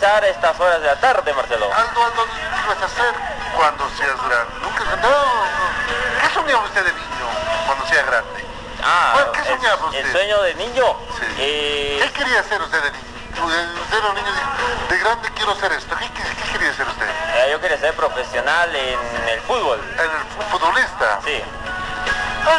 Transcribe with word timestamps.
Para 0.00 0.18
amenizar 0.18 0.24
estas 0.24 0.60
horas 0.60 0.80
de 0.80 0.86
la 0.86 1.00
tarde, 1.00 1.32
Marcelo. 1.34 1.66
Aldo, 1.72 2.04
Aldo, 2.04 2.24
¿qué 2.26 2.68
vas 2.68 2.82
a 2.82 2.86
hacer 2.86 3.14
cuando 3.56 3.88
seas 3.96 4.16
grande? 4.28 4.54
Nunca 4.62 4.84
no, 4.84 4.96
no. 4.96 6.22
¿Qué 6.22 6.34
soñaba 6.34 6.64
usted 6.64 6.84
de 6.84 6.92
niño 6.92 7.26
cuando 7.66 7.86
sea 7.86 8.02
grande? 8.02 8.44
Ah, 8.82 9.10
Bueno, 9.14 9.32
¿qué 9.32 9.40
el- 9.40 9.46
soñaba 9.46 9.74
el, 9.74 9.84
usted? 9.84 10.12
sueño 10.12 10.42
de 10.42 10.54
niño. 10.54 10.84
Sí. 11.18 11.26
Eh, 11.38 12.00
¿Qué 12.02 12.12
quería 12.12 12.40
hacer 12.40 12.60
usted 12.62 12.82
de 12.82 12.90
niño? 12.92 13.04
Usted 13.38 13.98
era 13.98 14.08
un 14.08 14.14
niño 14.16 14.32
de, 14.32 14.94
de 14.96 15.00
grande 15.02 15.28
quiero 15.34 15.52
hacer 15.52 15.72
esto. 15.72 15.94
¿Qué, 15.96 16.06
qué, 16.12 16.22
qué 16.22 16.52
quería 16.52 16.70
hacer 16.70 16.86
usted? 16.88 17.06
eh, 17.08 17.48
yo 17.52 17.60
quería 17.60 17.78
ser 17.78 17.94
profesional 17.94 18.74
en 18.74 19.28
el 19.28 19.40
fútbol. 19.42 19.80
¿En 19.94 20.00
el 20.00 20.24
fu- 20.36 20.42
futbolista? 20.58 21.20
Sí, 21.24 21.42
Ah, 22.46 22.58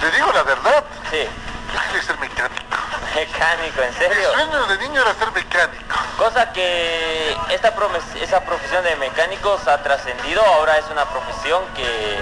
le 0.00 0.10
digo 0.10 0.32
la 0.32 0.42
verdad. 0.42 0.84
sí. 1.10 1.28
Yo 1.72 1.80
quería 1.88 2.02
ser 2.02 2.18
mecánico. 2.18 2.76
Mecánico, 3.14 3.82
en 3.82 3.90
Mi 3.90 3.96
serio. 3.98 4.32
sueño 4.32 4.66
de 4.66 4.78
niño 4.78 5.00
era 5.02 5.14
ser 5.14 5.30
mecánico. 5.32 5.97
Cosa 6.18 6.50
que 6.52 7.36
esta 7.50 7.72
esa 8.20 8.40
profesión 8.40 8.82
de 8.82 8.96
mecánicos 8.96 9.66
ha 9.68 9.78
trascendido, 9.84 10.44
ahora 10.44 10.76
es 10.76 10.84
una 10.90 11.04
profesión 11.04 11.62
que, 11.76 12.20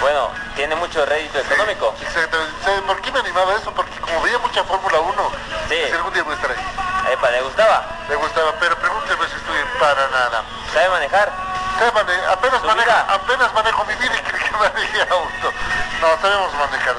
bueno, 0.00 0.30
tiene 0.56 0.74
mucho 0.76 1.04
rédito 1.04 1.38
económico. 1.38 1.94
Exactamente. 2.00 2.52
¿Sabe 2.64 2.80
por 2.82 3.00
qué 3.02 3.12
me 3.12 3.18
animaba 3.20 3.54
eso? 3.54 3.70
Porque 3.72 4.00
como 4.00 4.22
veía 4.22 4.38
mucha 4.38 4.64
Fórmula 4.64 4.98
1, 4.98 5.30
Sí. 5.68 5.76
si 5.86 5.92
algún 5.92 6.12
día 6.14 6.22
voy 6.22 6.32
a 6.32 6.36
estar 6.36 6.50
ahí. 6.50 7.12
Epa, 7.12 7.30
¿le 7.30 7.42
gustaba? 7.42 7.84
Me 8.08 8.14
gustaba, 8.16 8.52
pero 8.58 8.76
pregúnteme 8.78 9.26
si 9.28 9.36
estoy 9.36 9.58
para 9.78 10.08
nada. 10.08 10.42
¿Sabe 10.72 10.88
manejar? 10.88 11.30
¿Sabe 11.78 11.92
mane- 11.92 12.26
apenas, 12.26 12.60
¿Su 12.62 12.66
manejo, 12.66 12.86
vida? 12.86 13.06
apenas 13.10 13.52
manejo 13.52 13.84
mi 13.84 13.94
vida 13.96 14.14
y 14.16 14.22
creo 14.22 14.40
que 14.42 14.56
maneje 14.56 15.00
auto. 15.02 15.52
No, 16.00 16.08
sabemos 16.22 16.52
manejar. 16.54 16.94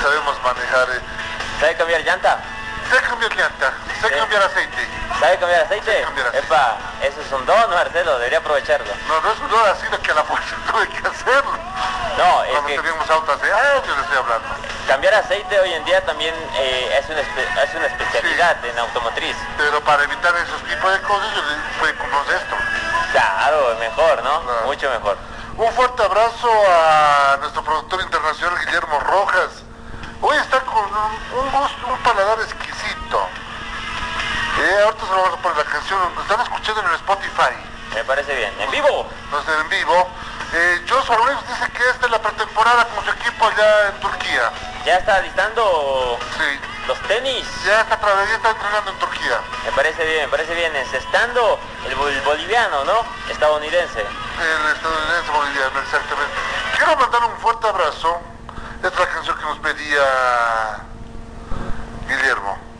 Sabemos 0.00 0.36
manejar. 0.44 0.88
eh. 0.94 1.00
¿Sabe 1.58 1.76
cambiar 1.76 2.02
llanta? 2.02 2.38
Sé 2.92 3.00
cambiar 3.08 3.34
llanta, 3.34 3.72
sé 4.02 4.08
Sí. 4.08 4.14
cambiar 4.14 4.42
aceite. 4.42 4.88
¿Sabe 5.18 5.38
cambiar 5.38 5.62
aceite? 5.62 5.96
Sí, 5.98 6.04
cambiar 6.04 6.26
aceite. 6.26 6.46
Epa, 6.46 6.76
eso 7.00 7.20
es 7.22 7.32
un 7.32 7.46
don, 7.46 7.70
Marcelo, 7.70 8.18
debería 8.18 8.38
aprovecharlo. 8.38 8.92
No, 9.08 9.20
no 9.22 9.32
es 9.32 9.38
un 9.40 9.48
don 9.48 9.66
así, 9.70 9.86
que 10.02 10.10
a 10.10 10.14
la 10.14 10.24
fuerza 10.24 10.56
tuve 10.70 10.88
que 10.88 11.08
hacerlo. 11.08 11.52
No, 12.18 12.42
es 12.44 12.50
Cuando 12.50 12.68
que 12.68 12.76
teníamos 12.76 13.08
autos 13.10 13.36
hace 13.40 13.50
años 13.52 13.84
estoy 14.02 14.18
hablando. 14.18 14.48
cambiar 14.86 15.14
aceite 15.14 15.58
hoy 15.60 15.72
en 15.72 15.84
día 15.86 16.04
también 16.04 16.34
eh, 16.56 16.98
es, 17.00 17.08
una 17.08 17.20
es 17.62 17.74
una 17.74 17.86
especialidad 17.86 18.62
en 18.64 18.78
automotriz. 18.78 19.36
Pero 19.56 19.80
para 19.82 20.04
evitar 20.04 20.34
esos 20.36 20.60
tipos 20.64 20.92
de 20.92 21.00
cosas, 21.02 21.34
yo 21.34 21.42
le 21.42 21.56
fue 21.80 21.94
como 21.96 22.20
esto. 22.22 22.56
Claro, 23.12 23.76
mejor, 23.80 24.22
¿no? 24.22 24.42
Claro. 24.42 24.62
Mucho 24.66 24.90
mejor. 24.90 25.16
Un 25.56 25.72
fuerte 25.72 26.02
abrazo 26.02 26.48
a 26.68 27.36
nuestro 27.40 27.62
productor 27.64 28.00
internacional 28.02 28.58
Guillermo 28.66 29.00
Rojas. 29.00 29.48
Hoy 30.20 30.36
está 30.36 30.60
con 30.60 30.84
un, 30.84 31.38
un 31.38 31.50
gusto, 31.50 31.86
un 31.88 31.98
paladar 31.98 32.38
exquisito. 32.40 32.61
Eh, 34.62 34.82
ahorita 34.84 35.06
se 35.06 35.10
lo 35.12 35.22
vamos 35.22 35.38
a 35.38 35.42
poner 35.42 35.58
la 35.58 35.64
canción, 35.72 35.98
están 36.20 36.40
escuchando 36.40 36.80
en 36.82 36.86
el 36.88 36.94
Spotify, 36.94 37.52
Me 37.94 38.04
parece 38.04 38.34
bien. 38.36 38.52
En 38.60 38.70
vivo. 38.70 39.08
sé, 39.44 39.60
en 39.60 39.68
vivo. 39.68 40.08
Eh, 40.54 40.84
Joshua 40.88 41.16
Reeves 41.16 41.48
dice 41.48 41.70
que 41.72 41.88
esta 41.90 42.06
es 42.06 42.12
la 42.12 42.20
pretemporada 42.22 42.84
con 42.88 43.04
su 43.04 43.10
equipo 43.10 43.46
allá 43.46 43.88
en 43.88 44.00
Turquía. 44.00 44.52
¿Ya 44.84 44.96
está 44.98 45.20
listando 45.20 46.18
Sí, 46.38 46.60
los 46.86 46.98
tenis? 47.08 47.46
ya 47.64 47.80
está, 47.80 47.98
ya 48.00 48.34
está 48.36 48.50
entrenando 48.50 48.90
en 48.92 48.98
Turquía. 48.98 49.40
Me 49.64 49.72
parece 49.72 50.04
bien, 50.04 50.22
me 50.26 50.28
parece 50.28 50.54
bien. 50.54 50.72
El, 50.76 51.94
bol- 51.96 52.10
el 52.12 52.20
boliviano, 52.22 52.84
¿no? 52.84 53.04
Estadounidense. 53.30 54.00
El 54.00 54.72
estadounidense 54.76 55.30
boliviano, 55.32 55.80
exactamente. 55.80 56.34
Quiero 56.76 56.96
mandar 56.96 57.24
un 57.24 57.36
fuerte 57.38 57.66
abrazo. 57.68 58.20
Esta 58.82 58.88
es 58.88 58.98
la 58.98 59.06
canción 59.08 59.38
que 59.38 59.44
nos 59.44 59.58
pedía 59.60 60.02
Guillermo. 62.08 62.71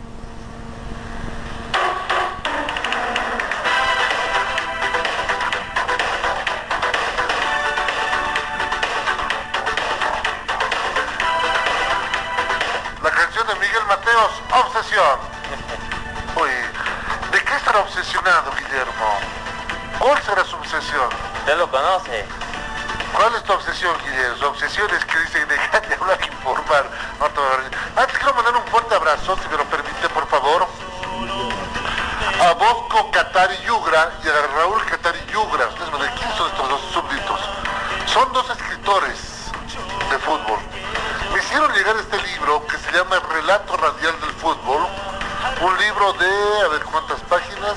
¿Cuál 19.98 20.22
será 20.22 20.44
su 20.44 20.56
obsesión? 20.56 21.08
Usted 21.38 21.56
lo 21.58 21.70
conoce. 21.70 22.26
¿Cuál 23.14 23.34
es 23.34 23.44
tu 23.44 23.52
obsesión, 23.52 23.94
Guillermo? 24.04 24.36
Su 24.38 24.46
obsesión 24.46 24.88
es 24.90 25.04
que 25.04 25.18
dice 25.20 25.44
dejar 25.46 25.86
de 25.86 25.94
hablar 25.94 26.18
e 26.20 26.26
informar. 26.26 26.84
No 27.20 27.26
te. 27.26 28.00
Antes 28.00 28.18
quiero 28.18 28.34
mandar 28.34 28.56
un 28.56 28.64
fuerte 28.66 28.94
abrazo, 28.94 29.36
si 29.42 29.48
me 29.48 29.56
lo 29.58 29.64
permite, 29.66 30.08
por 30.08 30.26
favor. 30.28 30.66
A 32.40 32.52
Bosco 32.54 33.10
Catari 33.10 33.56
Yugra 33.66 34.12
y 34.24 34.28
a 34.28 34.46
Raúl 34.56 34.84
Catari 34.86 35.20
Yugra. 35.32 35.66
Ustedes 35.68 35.92
me 35.92 35.98
¿quiénes 36.14 36.36
son 36.36 36.50
estos 36.50 36.68
dos 36.68 36.80
súbditos? 36.92 37.40
Son 38.06 38.32
dos 38.32 38.48
escritores 38.50 39.52
de 40.10 40.18
fútbol. 40.18 40.58
Me 41.32 41.38
hicieron 41.38 41.72
llegar 41.74 41.96
este 41.96 42.20
libro 42.22 42.66
que 42.66 42.76
se 42.78 42.92
llama 42.92 43.16
El 43.16 43.22
Relato 43.22 43.76
Radial 43.76 44.20
del 44.20 44.32
Fútbol. 44.32 44.86
Un 45.60 45.78
libro 45.78 46.12
de, 46.14 46.64
a 46.64 46.68
ver 46.68 46.82
cuántas 46.84 47.20
páginas, 47.20 47.76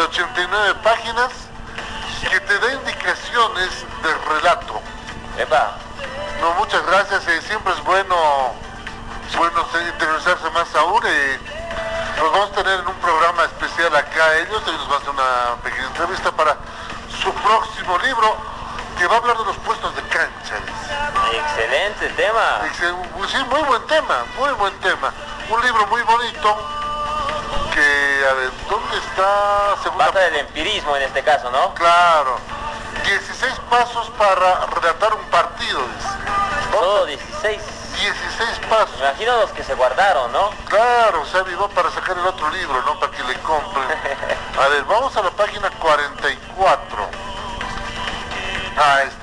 de 0.00 0.06
89 0.06 0.74
páginas, 0.82 1.30
que 2.30 2.40
te 2.40 2.58
da 2.58 2.72
indicaciones 2.72 3.70
del 4.02 4.16
relato. 4.34 4.80
Epa, 5.36 5.76
No, 6.40 6.54
muchas 6.54 6.84
gracias. 6.86 7.26
eh, 7.28 7.42
siempre 7.42 7.72
es 7.74 7.84
bueno, 7.84 8.16
bueno 9.36 9.66
se- 9.72 9.82
interesarse 9.88 10.48
más 10.50 10.74
aún. 10.74 11.02
eh, 11.06 11.38
los 12.18 12.32
vamos 12.32 12.50
a 12.50 12.54
tener 12.54 12.80
en 12.80 12.86
un 12.88 12.94
programa 12.96 13.44
especial 13.44 13.94
acá 13.94 14.36
ellos. 14.38 14.62
Ellos 14.66 14.78
nos 14.78 14.88
van 14.88 14.96
a 14.96 15.00
hacer 15.00 15.10
una 15.10 15.62
pequeña 15.62 15.86
entrevista 15.86 16.32
para 16.32 16.56
su 17.22 17.32
próximo 17.34 17.98
libro 17.98 18.36
que 18.98 19.06
va 19.06 19.14
a 19.14 19.18
hablar 19.18 19.36
de 19.38 19.44
los 19.44 19.56
puestos 19.58 19.94
de 19.96 20.02
cancha. 20.02 20.54
dice. 20.64 21.38
excelente 21.38 22.08
tema. 22.10 22.60
Dice, 22.70 22.92
"Uh, 22.92 23.24
sí, 23.26 23.36
muy 23.50 23.62
buen 23.62 23.86
tema, 23.86 24.24
muy 24.38 24.50
buen 24.52 24.78
tema. 24.80 25.12
Un 25.50 25.60
libro 25.62 25.86
muy 25.88 26.02
bonito 26.02 26.56
que 27.74 28.26
a 28.30 28.32
ver, 28.34 28.50
¿dónde 28.70 28.96
está 28.96 29.76
segunda? 29.82 30.04
Basta 30.06 30.20
del 30.20 30.36
empirismo 30.36 30.96
en 30.96 31.02
este 31.02 31.22
caso, 31.22 31.50
¿no? 31.50 31.74
Claro. 31.74 32.38
16 33.04 33.52
pasos 33.68 34.08
para 34.10 34.66
relatar 34.66 35.12
un 35.14 35.24
partido, 35.24 35.80
dice. 35.96 36.08
Todo 36.70 37.06
16. 37.06 37.60
16 38.00 38.60
pasos. 38.70 38.98
Imagino 38.98 39.36
los 39.40 39.50
que 39.50 39.64
se 39.64 39.74
guardaron, 39.74 40.32
¿no? 40.32 40.50
Claro, 40.68 41.26
se 41.26 41.38
avivó 41.38 41.68
para 41.68 41.90
sacar 41.90 42.16
el 42.16 42.26
otro 42.26 42.48
libro, 42.50 42.80
¿no? 42.82 42.98
Para 42.98 43.12
que 43.12 43.22
le 43.24 43.34
compren. 43.40 43.86
A 44.58 44.68
ver, 44.68 44.84
vamos 44.84 45.14
a 45.16 45.22
la 45.22 45.30
página 45.30 45.70
44. 45.70 47.08
Ah, 48.76 48.94
ahí 48.96 49.08
está. 49.08 49.19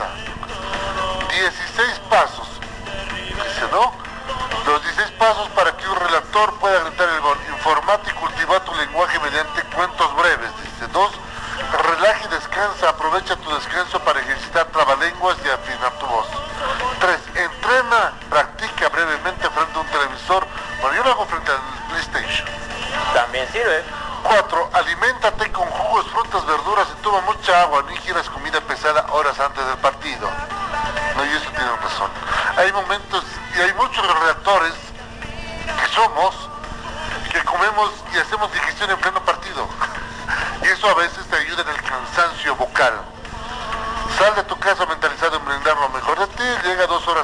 Ti, 46.25 46.43
llega 46.67 46.87
dos 46.87 47.07
horas 47.07 47.16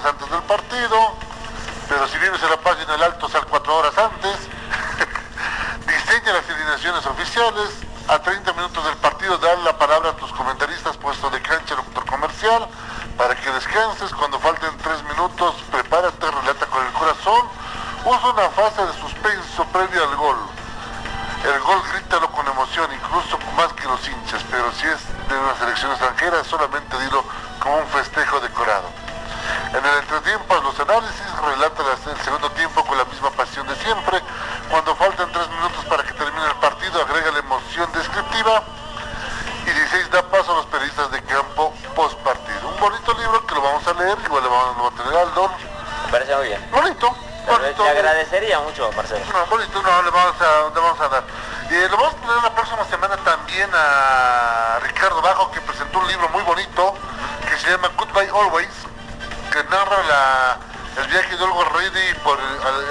la, 60.07 60.57
el 61.01 61.07
viaje 61.07 61.35
de 61.35 61.43
Olgo 61.43 61.63
Ready 61.65 62.13
por 62.23 62.39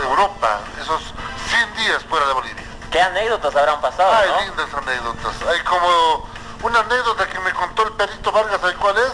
Europa, 0.04 0.60
esos 0.80 1.02
100 1.48 1.76
días 1.76 2.04
fuera 2.08 2.26
de 2.26 2.32
Bolivia. 2.32 2.64
¿Qué 2.90 3.00
anécdotas 3.00 3.54
habrán 3.56 3.80
pasado, 3.80 4.12
Ay, 4.14 4.28
no? 4.28 4.40
lindas 4.40 4.74
anécdotas. 4.74 5.48
Hay 5.48 5.60
como 5.60 6.28
una 6.62 6.80
anécdota 6.80 7.26
que 7.28 7.38
me 7.40 7.52
contó 7.52 7.84
el 7.84 7.92
perito 7.92 8.30
Vargas, 8.32 8.60
¿sabe 8.60 8.74
cuál 8.74 8.96
es? 8.98 9.12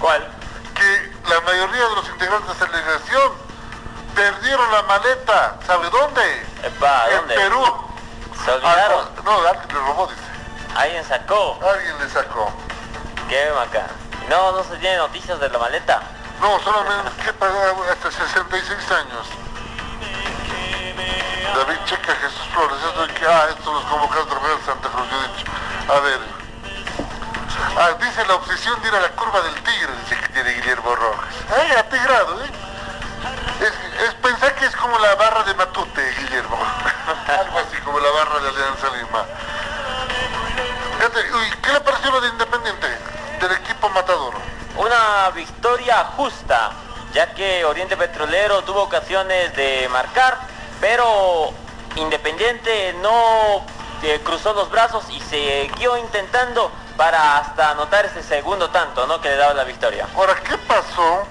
¿Cuál? 0.00 0.30
que 0.80 1.12
la 1.28 1.40
mayoría 1.42 1.88
de 1.88 1.94
los 1.94 2.08
integrantes 2.08 2.58
de 2.58 2.66
la 2.66 2.72
delegación 2.78 3.32
perdieron 4.14 4.72
la 4.72 4.82
maleta, 4.82 5.56
¿sabe 5.66 5.90
dónde? 5.90 6.46
Epa, 6.62 7.04
en 7.10 7.16
¿dónde? 7.18 7.34
Perú. 7.34 7.64
¿Se 8.44 8.50
olvidaron? 8.50 9.06
Ah, 9.06 9.20
no, 9.22 9.46
alguien 9.46 9.68
le 9.68 9.80
robó, 9.80 10.06
dice. 10.06 10.22
Alguien 10.74 11.04
sacó. 11.04 11.58
Alguien 11.62 11.98
le 11.98 12.08
sacó. 12.08 12.50
Qué 13.28 13.50
bacán. 13.50 13.88
No, 14.30 14.52
no 14.52 14.64
se 14.64 14.76
tiene 14.76 14.96
noticias 14.96 15.38
de 15.38 15.50
la 15.50 15.58
maleta. 15.58 16.00
No, 16.40 16.58
solamente 16.60 17.10
que 17.22 17.32
pagar 17.34 17.74
hasta 17.92 18.10
66 18.10 18.90
años. 18.92 19.26
David 21.54 21.78
Checa, 21.84 22.14
Jesús 22.14 22.46
Flores, 22.54 22.78
esto 22.86 23.06
de 23.06 23.14
que, 23.14 23.26
ah, 23.26 23.46
esto 23.50 23.72
los 23.72 23.84
convocados 23.84 24.28
de 24.30 24.34
Real 24.36 24.58
Santa 24.64 24.88
Cruz, 24.88 25.06
yo 25.10 25.18
he 25.20 25.28
dicho. 25.28 25.52
A 25.92 26.00
ver. 26.00 26.20
Ah, 27.76 27.90
dice 28.00 28.24
la 28.26 28.34
obsesión 28.36 28.80
de 28.80 28.88
ir 28.88 28.94
a 28.94 29.00
la 29.00 29.10
curva 29.10 29.42
del 29.42 29.54
tigre, 29.54 29.92
dice 30.02 30.16
que 30.16 30.28
tiene 30.28 30.50
Guillermo 30.52 30.96
Rojas. 30.96 31.34
Ay, 31.54 31.72
atigrado, 31.76 32.42
¿eh? 32.44 32.50
Es, 34.06 34.14
pensar 34.14 34.54
que 34.54 34.64
es 34.64 34.76
como 34.76 34.98
la 34.98 35.14
barra 35.16 35.42
de 35.42 35.52
Matute, 35.54 36.10
Guillermo. 36.20 36.56
Algo 37.28 37.58
así 37.58 37.76
como 37.84 38.00
la 38.00 38.10
barra 38.12 38.40
de 38.40 38.48
Alianza 38.48 38.88
Lima. 38.96 39.24
¿qué 41.62 41.72
le 41.72 41.80
pareció 41.80 42.10
lo 42.10 42.20
de 42.22 42.28
Independiente? 42.28 43.09
Una 45.00 45.30
victoria 45.30 46.04
justa, 46.14 46.72
ya 47.14 47.32
que 47.32 47.64
Oriente 47.64 47.96
Petrolero 47.96 48.62
tuvo 48.64 48.82
ocasiones 48.82 49.56
de 49.56 49.88
marcar, 49.90 50.36
pero 50.78 51.54
Independiente 51.96 52.94
no 53.00 53.64
eh, 54.02 54.20
cruzó 54.22 54.52
los 54.52 54.68
brazos 54.70 55.04
y 55.08 55.18
siguió 55.22 55.96
intentando 55.96 56.70
para 56.98 57.38
hasta 57.38 57.70
anotar 57.70 58.04
ese 58.04 58.22
segundo 58.22 58.68
tanto, 58.68 59.06
¿no? 59.06 59.22
Que 59.22 59.30
le 59.30 59.36
daba 59.36 59.54
la 59.54 59.64
victoria. 59.64 60.06
Ahora, 60.14 60.34
¿qué 60.34 60.58
pasó? 60.58 61.26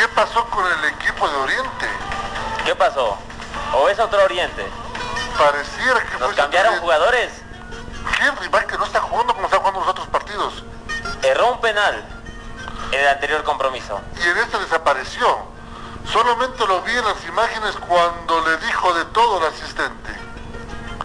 ¿Qué 0.00 0.08
pasó 0.08 0.44
con 0.46 0.66
el 0.66 0.84
equipo 0.86 1.28
de 1.28 1.36
Oriente? 1.36 1.86
¿Qué 2.64 2.74
pasó? 2.74 3.16
¿O 3.74 3.88
es 3.88 3.98
otro 4.00 4.24
Oriente? 4.24 4.66
Pareciera 5.38 6.04
que 6.04 6.18
¿Nos 6.18 6.34
cambiaron 6.34 6.72
Oriente. 6.72 6.80
jugadores? 6.80 7.41
Henry 8.20 8.46
rival 8.46 8.66
que 8.66 8.78
no 8.78 8.84
está 8.84 9.00
jugando 9.00 9.34
como 9.34 9.46
está 9.46 9.58
jugando 9.58 9.80
los 9.80 9.88
otros 9.88 10.06
partidos. 10.08 10.64
Erró 11.22 11.52
un 11.52 11.60
penal 11.60 12.04
en 12.92 13.00
el 13.00 13.08
anterior 13.08 13.42
compromiso. 13.44 14.00
Y 14.22 14.28
en 14.28 14.38
este 14.38 14.58
desapareció. 14.58 15.50
Solamente 16.12 16.66
lo 16.66 16.82
vi 16.82 16.92
en 16.96 17.04
las 17.04 17.24
imágenes 17.26 17.76
cuando 17.88 18.40
le 18.46 18.56
dijo 18.66 18.92
de 18.94 19.04
todo 19.06 19.38
el 19.38 19.54
asistente. 19.54 20.12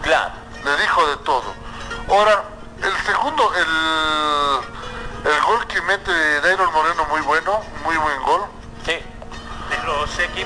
Claro. 0.02 0.32
Le 0.64 0.76
dijo 0.78 1.06
de 1.06 1.16
todo. 1.18 1.54
Ahora, 2.10 2.42
el 2.82 2.96
segundo, 3.06 3.52
el, 3.54 5.30
el 5.32 5.40
gol 5.42 5.66
que 5.68 5.80
mete 5.82 6.40
Dairon 6.40 6.72
Moreno 6.72 7.04
muy 7.06 7.20
bueno, 7.22 7.60
muy 7.84 7.96
buen 7.96 8.22
gol. 8.22 8.42
Sí. 8.84 8.98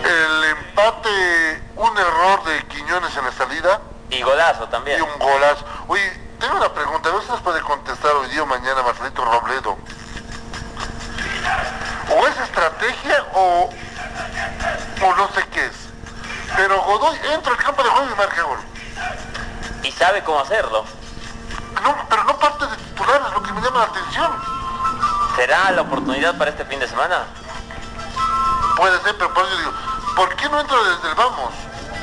El 0.04 0.44
empate, 0.44 1.62
un 1.76 1.96
error 1.96 2.44
de 2.44 2.66
Quiñones 2.66 3.16
en 3.16 3.24
la 3.24 3.32
salida 3.32 3.80
Y 4.10 4.20
golazo 4.22 4.64
y 4.64 4.66
también. 4.68 5.00
un 5.02 5.18
golazo. 5.18 5.64
Oye, 5.88 6.12
tengo 6.42 6.56
una 6.56 6.74
pregunta, 6.74 7.08
a 7.08 7.12
ver 7.12 7.22
si 7.22 7.28
nos 7.28 7.40
puede 7.40 7.60
contestar 7.60 8.10
hoy 8.16 8.28
día 8.30 8.42
o 8.42 8.46
mañana 8.46 8.82
Marcelito 8.82 9.24
Robledo. 9.24 9.78
O 12.10 12.26
es 12.26 12.36
estrategia 12.40 13.24
o, 13.32 13.70
o 15.02 15.14
no 15.14 15.28
sé 15.28 15.46
qué 15.52 15.66
es. 15.66 15.76
Pero 16.56 16.82
Godoy 16.82 17.16
entra 17.32 17.52
al 17.52 17.58
campo 17.58 17.84
de 17.84 17.90
juego 17.90 18.08
y 18.12 18.16
marca 18.16 18.42
gol. 18.42 18.58
Y 19.84 19.92
sabe 19.92 20.24
cómo 20.24 20.40
hacerlo. 20.40 20.84
No, 21.80 21.96
pero 22.10 22.24
no 22.24 22.36
parte 22.40 22.66
de 22.66 22.76
titular, 22.76 23.22
es 23.24 23.32
lo 23.34 23.42
que 23.44 23.52
me 23.52 23.60
llama 23.60 23.78
la 23.78 23.84
atención. 23.84 24.32
¿Será 25.36 25.70
la 25.70 25.82
oportunidad 25.82 26.36
para 26.38 26.50
este 26.50 26.64
fin 26.64 26.80
de 26.80 26.88
semana? 26.88 27.22
Puede 28.76 29.00
ser, 29.02 29.16
pero 29.16 29.32
por 29.32 29.46
eso 29.46 29.58
digo, 29.58 29.72
¿por 30.16 30.34
qué 30.34 30.48
no 30.48 30.58
entra 30.58 30.76
desde 30.76 31.08
el 31.08 31.14
vamos? 31.14 31.54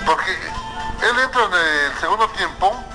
Porque 0.05 0.31
él 0.31 1.19
entra 1.19 1.43
en 1.43 1.53
el 1.53 1.99
segundo 1.99 2.29
tiempo 2.29 2.88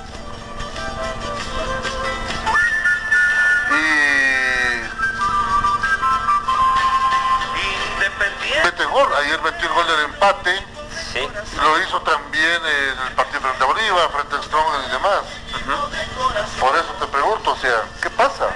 mete 8.74 8.84
gol. 8.86 9.08
Ayer 9.14 9.40
metió 9.42 9.68
el 9.68 9.74
gol 9.74 9.86
del 9.86 10.00
empate, 10.06 10.66
Sí. 11.12 11.28
lo 11.62 11.78
hizo 11.80 12.00
también 12.02 12.60
en 12.66 13.06
el 13.06 13.12
partido 13.14 13.40
frente 13.40 13.62
a 13.62 13.66
Bolívar, 13.66 14.10
frente 14.10 14.36
a 14.36 14.42
Strong 14.42 14.86
y 14.86 14.90
demás. 14.90 15.20
Por 16.60 16.76
eso 16.76 16.92
te 16.98 17.06
pregunto, 17.06 17.52
o 17.52 17.56
sea, 17.56 17.82
¿qué 18.02 18.10
pasa? 18.10 18.48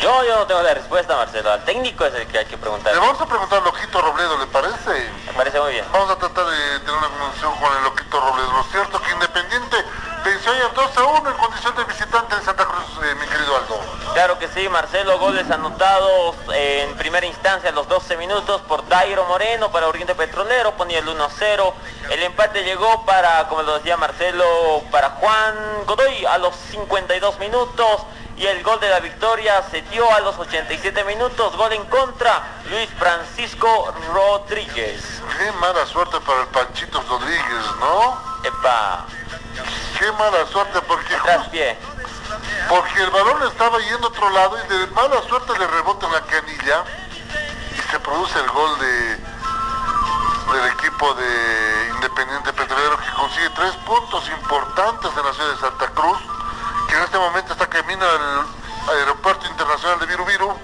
Yo, 0.00 0.24
yo 0.24 0.36
no 0.36 0.46
tengo 0.46 0.62
la 0.62 0.74
respuesta, 0.74 1.16
Marcelo. 1.16 1.52
Al 1.52 1.64
técnico 1.64 2.04
es 2.04 2.14
el 2.14 2.26
que 2.26 2.38
hay 2.38 2.46
que 2.46 2.58
preguntar. 2.58 2.92
Le 2.92 3.00
vamos 3.00 3.20
a 3.20 3.26
preguntar 3.26 3.60
a 3.60 3.64
Loquito 3.64 4.00
Robledo, 4.00 4.38
¿le 4.38 4.46
parece? 4.46 5.10
Me 5.26 5.32
parece 5.32 5.60
muy 5.60 5.72
bien. 5.72 5.86
Vamos 5.92 6.10
a 6.10 6.16
tratar 6.16 6.44
de 6.46 6.80
tener 6.80 6.94
una 6.96 7.06
anotación 7.06 7.54
con 7.58 7.76
el 7.76 7.84
Loquito 7.84 8.20
Robles. 8.20 8.46
Lo 8.48 8.64
cierto 8.64 9.00
que 9.00 9.10
Independiente 9.12 9.76
venció 10.24 10.52
ayer 10.52 10.70
2 10.74 10.96
a 10.98 11.02
1 11.04 11.30
en 11.30 11.36
condición 11.36 11.76
de 11.76 11.84
visitante 11.84 12.34
en 12.34 12.44
Santa 12.44 12.64
Cruz, 12.66 13.04
eh, 13.04 13.14
mi 13.14 13.26
querido 13.26 13.56
Aldo. 13.56 13.80
Claro 14.12 14.38
que 14.38 14.48
sí, 14.62 14.68
Marcelo, 14.68 15.18
goles 15.18 15.50
anotados 15.50 16.36
en 16.54 16.94
primera 16.96 17.26
instancia 17.26 17.70
a 17.70 17.72
los 17.72 17.88
12 17.88 18.16
minutos 18.16 18.60
por 18.62 18.86
Dairo 18.86 19.24
Moreno 19.24 19.72
para 19.72 19.88
Oriente 19.88 20.14
Petrolero, 20.14 20.72
ponía 20.76 21.00
el 21.00 21.06
1-0. 21.06 21.72
El 22.10 22.22
empate 22.22 22.62
llegó 22.62 23.04
para, 23.04 23.48
como 23.48 23.62
lo 23.62 23.78
decía 23.78 23.96
Marcelo, 23.96 24.44
para 24.92 25.10
Juan 25.10 25.54
Godoy 25.86 26.26
a 26.26 26.38
los 26.38 26.54
52 26.70 27.38
minutos. 27.40 28.02
Y 28.36 28.46
el 28.46 28.62
gol 28.62 28.78
de 28.80 28.88
la 28.88 29.00
victoria 29.00 29.62
se 29.70 29.82
dio 29.82 30.10
a 30.12 30.20
los 30.20 30.38
87 30.38 31.04
minutos. 31.04 31.56
Gol 31.56 31.72
en 31.72 31.84
contra, 31.86 32.42
Luis 32.70 32.88
Francisco 32.98 33.92
Rodríguez. 34.12 35.22
Qué 35.38 35.52
mala 35.52 35.84
suerte 35.86 36.18
para 36.20 36.42
el 36.42 36.46
Panchito 36.48 37.02
Rodríguez, 37.08 37.64
¿no? 37.80 38.20
Epa, 38.44 39.06
Qué 39.98 40.10
mala 40.12 40.46
suerte 40.46 40.80
porque 40.82 41.14
tras 41.24 41.48
pie. 41.48 41.76
Porque 42.68 43.02
el 43.02 43.10
balón 43.10 43.42
estaba 43.48 43.78
yendo 43.78 44.06
a 44.06 44.10
otro 44.10 44.30
lado 44.30 44.56
y 44.64 44.68
de 44.68 44.86
mala 44.88 45.22
suerte 45.28 45.58
le 45.58 45.66
rebota 45.66 46.06
en 46.06 46.12
la 46.12 46.20
canilla 46.22 46.84
y 47.76 47.90
se 47.90 48.00
produce 48.00 48.38
el 48.38 48.50
gol 48.50 48.78
de 48.78 49.32
del 50.52 50.66
equipo 50.72 51.14
de 51.14 51.90
Independiente 51.94 52.52
Petrolero 52.52 52.98
que 52.98 53.10
consigue 53.12 53.48
tres 53.50 53.72
puntos 53.86 54.28
importantes 54.28 55.10
en 55.16 55.24
la 55.24 55.32
ciudad 55.32 55.50
de 55.50 55.58
Santa 55.58 55.88
Cruz, 55.94 56.18
que 56.88 56.96
en 56.96 57.02
este 57.02 57.18
momento 57.18 57.52
está 57.52 57.66
camino 57.68 58.04
al 58.04 58.96
aeropuerto 58.98 59.46
internacional 59.46 59.98
de 60.00 60.06
Virubiru 60.06 60.54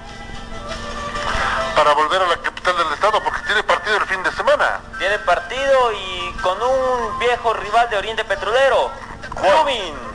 para 1.74 1.92
volver 1.94 2.20
a 2.20 2.26
la 2.26 2.36
capital 2.36 2.76
del 2.76 2.92
estado 2.92 3.22
porque 3.22 3.40
tiene 3.46 3.62
partido 3.62 3.96
el 3.96 4.04
fin 4.06 4.22
de 4.22 4.32
semana. 4.32 4.80
Tiene 4.98 5.18
partido 5.20 5.92
y 5.92 6.32
con 6.42 6.60
un 6.60 7.18
viejo 7.18 7.54
rival 7.54 7.88
de 7.88 7.96
Oriente 7.96 8.24
Petrolero, 8.24 8.90
Blooming. 9.40 10.07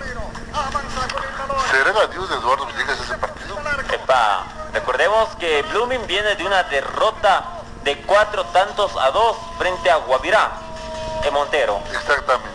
¿Será 1.72 1.90
el 1.90 1.98
adiós 1.98 2.30
de 2.30 2.36
Eduardo 2.36 2.66
Villegas 2.66 3.00
ese 3.00 3.18
partido? 3.18 3.58
Epa, 3.92 4.46
recordemos 4.74 5.30
que 5.38 5.62
Blooming 5.64 6.06
viene 6.08 6.36
de 6.36 6.46
una 6.46 6.64
derrota 6.64 7.62
de 7.84 7.98
cuatro 8.04 8.46
tantos 8.46 8.96
a 8.98 9.12
dos 9.12 9.38
frente 9.58 9.90
a 9.90 9.98
Guavirá, 9.98 10.52
en 11.24 11.34
Montero. 11.34 11.82
Exactamente. 11.92 12.50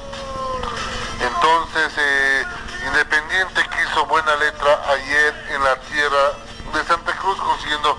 Entonces, 1.20 1.92
eh, 1.96 2.44
Independiente 2.86 3.62
que 3.68 3.82
hizo 3.82 4.06
buena 4.06 4.34
letra 4.36 4.80
ayer 4.88 5.46
en 5.50 5.64
la 5.64 5.76
tierra 5.80 6.32
de 6.72 6.84
Santa 6.84 7.12
Cruz 7.16 7.36
consiguiendo 7.38 7.98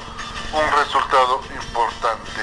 un 0.54 0.72
resultado 0.80 1.42
importante. 1.54 2.42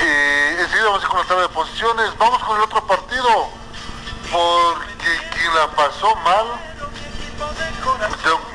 Eh, 0.00 0.56
enseguida 0.60 0.86
vamos 0.86 1.02
a 1.02 1.04
ir 1.04 1.08
con 1.10 1.20
la 1.20 1.26
tabla 1.26 1.42
de 1.42 1.48
posiciones. 1.48 2.18
Vamos 2.18 2.42
con 2.44 2.56
el 2.56 2.62
otro 2.62 2.86
partido. 2.86 3.48
Porque 4.32 4.95
quien 5.46 5.54
la 5.54 5.68
pasó 5.68 6.16
mal, 6.16 6.46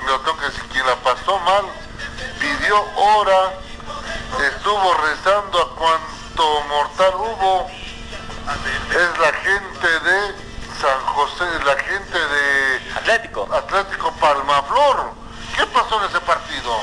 lo 0.08 0.20
tengo 0.20 0.38
que 0.38 0.46
decir, 0.46 0.64
quien 0.74 0.86
la 0.86 0.96
pasó 0.98 1.40
mal, 1.40 1.64
pidió 2.40 2.84
hora, 2.96 3.54
estuvo 4.46 4.94
rezando 4.96 5.62
a 5.62 5.76
cuanto 5.76 6.62
mortal 6.68 7.14
hubo, 7.16 7.70
es 8.90 9.20
la 9.20 9.32
gente 9.32 9.88
de 9.88 10.36
San 10.82 11.00
José, 11.06 11.46
la 11.66 11.76
gente 11.78 12.20
de 12.20 12.92
Atlético. 12.96 13.48
Atlético 13.54 14.12
Palmaflor. 14.20 15.14
¿Qué 15.56 15.66
pasó 15.68 15.98
en 16.04 16.10
ese 16.10 16.20
partido? 16.22 16.76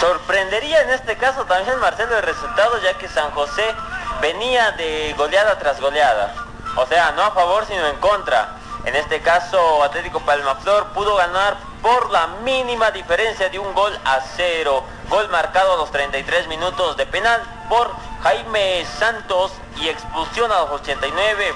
Sorprendería 0.00 0.82
en 0.82 0.90
este 0.90 1.16
caso 1.16 1.44
también 1.44 1.78
Marcelo 1.78 2.16
el 2.16 2.22
resultado 2.24 2.80
ya 2.80 2.98
que 2.98 3.08
San 3.08 3.30
José 3.32 3.74
venía 4.20 4.72
de 4.72 5.14
goleada 5.16 5.58
tras 5.60 5.80
goleada. 5.80 6.41
O 6.76 6.86
sea, 6.86 7.12
no 7.12 7.22
a 7.22 7.30
favor 7.32 7.66
sino 7.66 7.86
en 7.86 7.96
contra. 7.96 8.56
En 8.84 8.96
este 8.96 9.20
caso 9.20 9.82
Atlético 9.84 10.20
Palmaflor 10.20 10.86
pudo 10.88 11.14
ganar 11.16 11.56
por 11.82 12.10
la 12.10 12.26
mínima 12.44 12.90
diferencia 12.90 13.48
de 13.48 13.58
un 13.58 13.72
gol 13.74 13.96
a 14.04 14.20
cero. 14.36 14.84
Gol 15.08 15.28
marcado 15.28 15.74
a 15.74 15.76
los 15.76 15.90
33 15.90 16.48
minutos 16.48 16.96
de 16.96 17.06
penal 17.06 17.42
por 17.68 17.90
Jaime 18.22 18.84
Santos 18.98 19.52
y 19.76 19.88
expulsión 19.88 20.50
a 20.50 20.60
los 20.60 20.70
89 20.70 21.54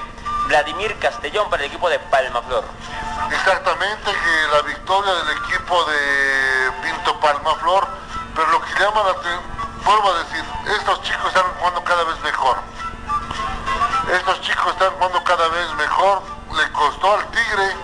Vladimir 0.49 0.97
Castellón 0.99 1.51
para 1.51 1.65
el 1.65 1.71
equipo 1.71 1.89
de 1.89 1.99
Palmaflor. 1.99 2.65
Exactamente, 3.33 4.05
que 4.05 4.55
la 4.55 4.63
victoria 4.63 5.13
del 5.13 5.37
equipo 5.39 5.85
de 5.85 6.73
Pinto 6.83 7.19
Palmaflor, 7.21 7.87
pero 8.35 8.47
lo 8.49 8.61
que 8.63 8.79
llama 8.79 9.03
la 9.03 9.15
vuelvo 9.85 10.13
a 10.13 10.19
decir, 10.19 10.45
estos 10.79 11.03
chicos 11.03 11.27
están 11.29 11.45
jugando 11.59 11.83
cada 11.85 12.05
vez 12.05 12.21
mejor. 12.21 12.59
Estos 14.13 14.41
chicos 14.41 14.73
están 14.73 14.93
jugando 14.95 15.23
cada 15.25 15.49
vez 15.49 15.75
mejor, 15.75 16.23
le 16.57 16.73
costó 16.73 17.15
al 17.15 17.27
Tigre 17.31 17.77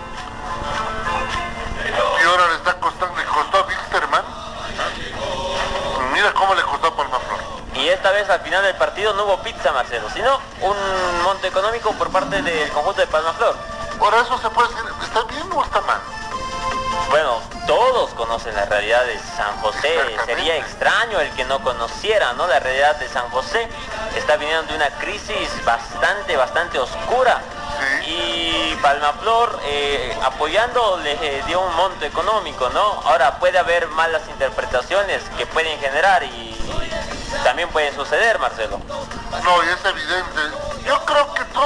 y 2.21 2.25
ahora 2.25 2.47
le 2.47 2.55
está 2.55 2.79
costando, 2.79 3.15
le 3.17 3.25
costó 3.25 3.57
a 3.57 3.61
Wisterman. 3.63 4.23
Mira 6.13 6.33
cómo 6.33 6.55
le 6.55 6.61
costó 6.63 6.87
a 6.87 6.95
Palmaflor. 6.95 7.39
Y 7.75 7.89
esta 7.89 8.11
vez 8.11 8.29
al 8.29 8.39
final 8.39 8.63
del 8.63 8.75
partido 8.75 9.13
no 9.13 9.25
hubo 9.25 9.41
pizza, 9.43 9.73
Marcelo, 9.73 10.09
sino 10.11 10.39
un 10.61 11.23
monto 11.23 11.45
económico 11.45 11.91
por 11.93 12.09
parte 12.09 12.41
del 12.41 12.69
conjunto 12.69 13.01
de 13.01 13.07
Palmaflor. 13.07 13.55
Por 13.99 14.13
eso 14.13 14.37
se 14.37 14.49
puede 14.49 14.69
decir, 14.69 14.85
¿está 15.03 15.23
bien 15.23 15.51
o 15.51 15.63
está 15.63 15.81
mal? 15.81 15.99
Bueno, 17.09 17.41
todos 17.67 18.11
conocen 18.11 18.55
la 18.55 18.65
realidad 18.65 19.05
de 19.05 19.17
San 19.19 19.55
José. 19.61 19.93
Sería 20.25 20.57
extraño 20.57 21.19
el 21.19 21.29
que 21.31 21.45
no 21.45 21.61
conociera, 21.61 22.33
¿no? 22.33 22.47
La 22.47 22.59
realidad 22.59 22.97
de 22.97 23.07
San 23.07 23.29
José 23.29 23.67
está 24.15 24.37
viniendo 24.37 24.63
de 24.71 24.75
una 24.75 24.89
crisis 24.97 25.49
bastante, 25.65 26.35
bastante 26.35 26.79
oscura. 26.79 27.41
Sí. 28.01 28.09
Y 28.09 28.75
Palmaflor 28.81 29.59
eh, 29.65 30.15
apoyando 30.23 30.97
le 30.97 31.13
eh, 31.13 31.43
dio 31.47 31.61
un 31.61 31.75
monto 31.75 32.05
económico, 32.05 32.69
¿no? 32.69 33.01
Ahora 33.05 33.39
puede 33.39 33.57
haber 33.57 33.87
malas 33.87 34.21
interpretaciones 34.29 35.23
que 35.37 35.45
pueden 35.47 35.79
generar 35.79 36.23
y 36.23 36.55
también 37.43 37.69
pueden 37.69 37.93
suceder, 37.95 38.39
Marcelo. 38.39 38.79
No, 39.43 39.63
y 39.63 39.67
es 39.67 39.85
evidente. 39.85 40.41
Yo 40.85 41.03
creo 41.05 41.33
que 41.33 41.43
todo 41.45 41.62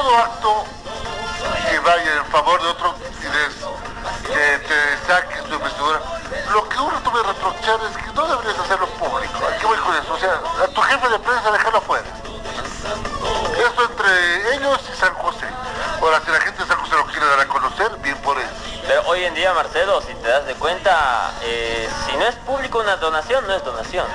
si 20.02 20.14
te 20.16 20.28
das 20.28 20.46
de 20.46 20.54
cuenta, 20.56 21.32
eh, 21.44 21.90
si 22.06 22.18
no 22.18 22.26
es 22.26 22.36
público 22.36 22.80
una 22.80 22.98
donación, 22.98 23.48
no 23.48 23.54
es 23.54 23.64
donación. 23.64 24.06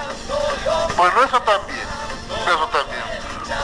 Bueno, 0.96 1.22
eso 1.24 1.40
también. 1.42 1.86
Eso 2.46 2.68
también. 2.68 3.02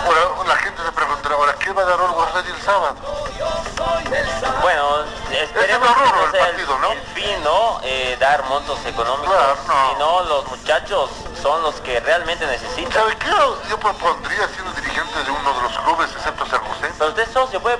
Ahora, 0.04 0.48
la 0.48 0.56
gente 0.56 0.82
se 0.82 0.92
preguntará, 0.92 1.34
ahora, 1.34 1.54
¿qué 1.58 1.72
va 1.72 1.82
a 1.82 1.84
dar 1.86 2.00
Olgo 2.00 2.26
el 2.26 2.62
sábado? 2.62 2.96
Bueno, 4.62 5.04
esperemos 5.30 5.30
Es 5.30 5.50
el 5.50 5.68
que 5.68 5.74
horror 5.76 6.16
no 6.16 6.22
del 6.22 6.30
sea 6.32 6.40
el, 6.40 6.50
partido, 6.50 6.78
¿no? 6.78 6.92
el 6.92 7.00
fin, 7.14 7.44
¿no? 7.44 7.80
Eh, 7.82 8.16
dar 8.18 8.44
montos 8.44 8.78
económicos, 8.86 9.34
Claro, 9.34 9.56
no. 9.66 9.92
sino 9.92 10.22
los 10.24 10.46
muchachos 10.48 11.10
son 11.42 11.62
los 11.62 11.74
que 11.76 12.00
realmente 12.00 12.46
necesitan. 12.46 12.92
¿Sabe 12.92 13.16
qué 13.16 13.28
yo 13.28 13.78
propondría 13.78 14.48
siendo 14.48 14.72
dirigente 14.72 15.24
de 15.24 15.30
uno 15.30 15.54
de 15.54 15.62
los 15.62 15.78
clubes, 15.78 16.10
excepto 16.12 16.46
San 16.46 16.60
José? 16.60 16.92
Pero 16.98 17.10
usted 17.10 17.32
socio 17.32 17.60
puede 17.60 17.76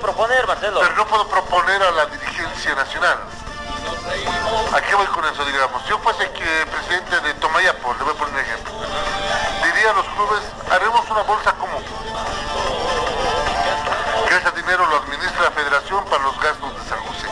qué 4.89 4.95
voy 4.95 5.05
con 5.07 5.23
eso, 5.25 5.45
digamos? 5.45 5.83
Si 5.83 5.89
yo 5.89 5.99
fuese 5.99 6.29
que 6.31 6.65
presidente 6.65 7.19
de 7.21 7.33
Tomayapo, 7.35 7.93
le 7.93 8.03
voy 8.03 8.13
a 8.13 8.17
poner 8.17 8.33
un 8.33 8.39
ejemplo, 8.39 8.73
diría 9.63 9.91
a 9.91 9.93
los 9.93 10.05
clubes, 10.17 10.41
haremos 10.71 11.07
una 11.11 11.21
bolsa 11.21 11.53
común. 11.53 11.83
Que 14.27 14.35
ese 14.35 14.51
dinero 14.51 14.85
lo 14.87 14.97
administra 14.97 15.43
la 15.43 15.51
federación 15.51 16.03
para 16.05 16.23
los 16.23 16.39
gastos 16.41 16.73
de 16.75 16.89
San 16.89 16.99
José. 17.05 17.27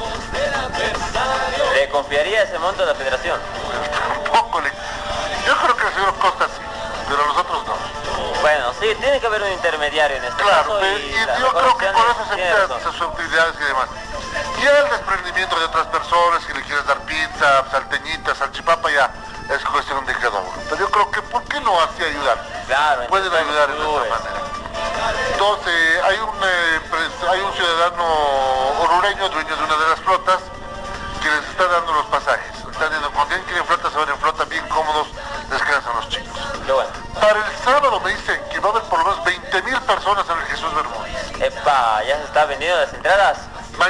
¿Le 1.73 1.89
confiaría 1.89 2.43
ese 2.43 2.59
monto 2.59 2.83
a 2.83 2.85
la 2.85 2.95
federación? 2.95 3.39
Tampoco 4.23 4.61
le... 4.61 4.69
Yo 5.45 5.57
creo 5.57 5.77
que 5.77 5.87
el 5.87 5.93
señor 5.93 6.13
Costa 6.15 6.45
sí, 6.45 6.61
pero 7.09 7.25
los 7.25 7.37
otros 7.37 7.65
no. 7.65 7.75
Bueno, 8.41 8.71
sí, 8.79 8.93
tiene 8.99 9.19
que 9.19 9.25
haber 9.27 9.41
un 9.41 9.51
intermediario 9.51 10.17
en 10.17 10.23
este 10.25 10.43
Claro, 10.43 10.57
caso. 10.63 10.77
pero- 10.79 10.99
y, 10.99 11.11
yo 11.39 11.53
creo 11.53 11.77
que 11.77 11.85
por 11.87 12.05
eso 12.05 12.35
se 12.35 12.67
razón. 12.67 12.81
susceptibilidades 12.93 13.55
y 13.59 13.63
demás. 13.63 13.87
El 14.65 14.89
desprendimiento 14.89 15.57
de 15.59 15.65
otras 15.65 15.87
personas, 15.87 16.43
que 16.45 16.53
le 16.53 16.61
quieres 16.63 16.85
dar 16.85 16.99
pizza, 17.01 17.63
salteñita, 17.71 18.35
salchipapa, 18.35 18.91
ya 18.91 19.09
es 19.49 19.63
cuestión 19.63 20.05
de 20.05 20.13
cada 20.15 20.39
uno. 20.39 20.51
Pero 20.69 20.75
yo 20.77 20.91
creo 20.91 21.11
que, 21.11 21.21
¿por 21.21 21.43
qué 21.43 21.59
no 21.61 21.79
así 21.81 22.03
ayudar? 22.03 22.43
Claro, 22.67 23.07
Pueden 23.07 23.33
ayudar 23.33 23.67
de 23.67 23.73
esa 23.73 23.83
clubes. 23.83 24.09
manera. 24.09 24.41
Entonces, 25.31 26.03
hay 26.03 26.17
un, 26.19 26.35
eh, 26.43 26.81
hay 27.29 27.39
un 27.41 27.53
ciudadano 27.53 28.05
orureño, 28.81 29.29
dueño 29.29 29.55
de 29.55 29.63
una 29.63 29.77
de 29.77 29.89
las 29.89 29.99
flotas, 30.01 30.39
que 31.21 31.29
les 31.29 31.49
está 31.49 31.67
dando 31.67 31.93
los 31.93 32.05
pasajes. 32.07 32.51
Están 32.57 32.89
diciendo, 32.89 33.09
cuando 33.13 33.27
tienen 33.27 33.45
que 33.45 33.53
ir 33.53 33.57
en 33.59 33.65
flota, 33.65 33.89
se 33.89 33.97
van 33.97 34.09
en 34.09 34.17
flota 34.19 34.45
bien 34.45 34.67
cómodos, 34.67 35.07
descansan 35.49 35.95
los 35.95 36.09
chicos. 36.09 36.39
Bueno. 36.67 36.89
Para 37.19 37.39
el 37.39 37.57
sábado 37.63 37.99
me 38.01 38.11
dicen 38.13 38.39
que 38.51 38.59
va 38.59 38.69
a 38.69 38.71
haber 38.71 38.83
por 38.83 38.99
lo 38.99 39.05
menos 39.05 39.23
20 39.25 39.61
mil 39.63 39.81
personas 39.81 40.25
en 40.29 40.37
el 40.37 40.45
Jesús 40.45 40.75
Bermúdez. 40.75 41.41
Epa, 41.41 41.63
Pa, 41.63 42.03
ya 42.03 42.17
se 42.17 42.23
está 42.25 42.45
vendiendo 42.45 42.77
las 42.79 42.93
entradas. 42.93 43.37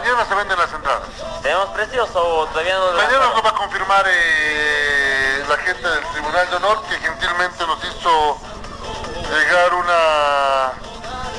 Mañana 0.08 0.26
se 0.26 0.36
venden 0.36 0.58
las 0.58 0.72
entradas. 0.72 1.10
¿Tenemos 1.44 1.68
precios 1.72 2.10
o 2.14 2.46
todavía 2.48 2.76
no 2.78 2.94
lo 2.94 2.98
Mañana 2.98 3.26
nos 3.28 3.44
va 3.44 3.50
a 3.50 3.56
confirmar 3.56 4.06
eh, 4.08 5.44
la 5.50 5.58
gente 5.58 5.86
del 5.86 6.06
Tribunal 6.14 6.50
de 6.50 6.56
Honor 6.56 6.82
que 6.84 6.96
gentilmente 6.96 7.68
nos 7.68 7.84
hizo 7.84 8.40
llegar 9.30 9.74
una 9.74 10.72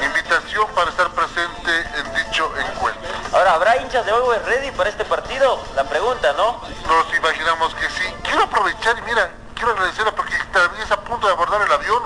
invitación 0.05 0.67
para 0.75 0.91
estar 0.91 1.09
presente 1.13 1.81
en 1.97 2.15
dicho 2.15 2.53
encuentro. 2.59 3.09
Ahora, 3.33 3.55
¿habrá 3.55 3.79
hinchas 3.79 4.05
de 4.05 4.13
Always 4.13 4.45
Ready 4.45 4.71
para 4.73 4.91
este 4.91 5.07
partido? 5.07 5.65
La 5.75 5.85
pregunta, 5.85 6.35
¿no? 6.35 6.61
Nos 6.87 7.17
imaginamos 7.17 7.75
que 7.75 7.89
sí. 7.89 8.05
Quiero 8.23 8.43
aprovechar 8.43 8.99
y 8.99 9.03
mira, 9.03 9.31
quiero 9.55 9.73
agradecerle 9.73 10.13
porque 10.13 10.37
también 10.53 10.83
es 10.83 10.91
a 10.91 11.01
punto 11.01 11.27
de 11.27 11.33
abordar 11.33 11.63
el 11.63 11.73
avión. 11.73 12.03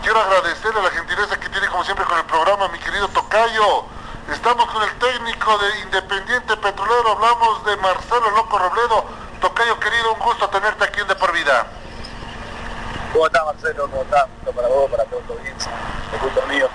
Quiero 0.00 0.20
agradecerle 0.20 0.80
la 0.80 0.90
gentileza 0.90 1.40
que 1.40 1.48
tiene 1.48 1.66
como 1.66 1.82
siempre 1.82 2.04
con 2.04 2.18
el 2.18 2.24
programa, 2.26 2.68
mi 2.68 2.78
querido 2.78 3.08
Tocayo. 3.08 3.91
Estamos 4.30 4.70
con 4.70 4.82
el 4.82 4.98
técnico 4.98 5.58
de 5.58 5.80
Independiente 5.80 6.56
Petrolero, 6.56 7.12
hablamos 7.12 7.64
de 7.64 7.76
Marcelo 7.78 8.30
Loco 8.30 8.58
Robledo. 8.58 9.04
Tocayo 9.40 9.78
querido, 9.80 10.12
un 10.12 10.20
gusto 10.20 10.48
tenerte 10.48 10.84
aquí 10.84 11.00
en 11.00 11.08
De 11.08 11.16
Por 11.16 11.32
Vida. 11.32 11.66
¿Cómo 13.12 13.26
estás 13.26 13.44
Marcelo? 13.44 13.90
¿Cómo 13.90 14.02
estás? 14.02 14.26
Gusto 14.36 14.52
para 14.52 14.68
vos, 14.68 14.90
para 14.90 15.04
toda 15.04 15.22
tu 15.22 15.32
audiencia. 15.32 15.72
El 16.12 16.20
gusto 16.20 16.46
mío. 16.46 16.68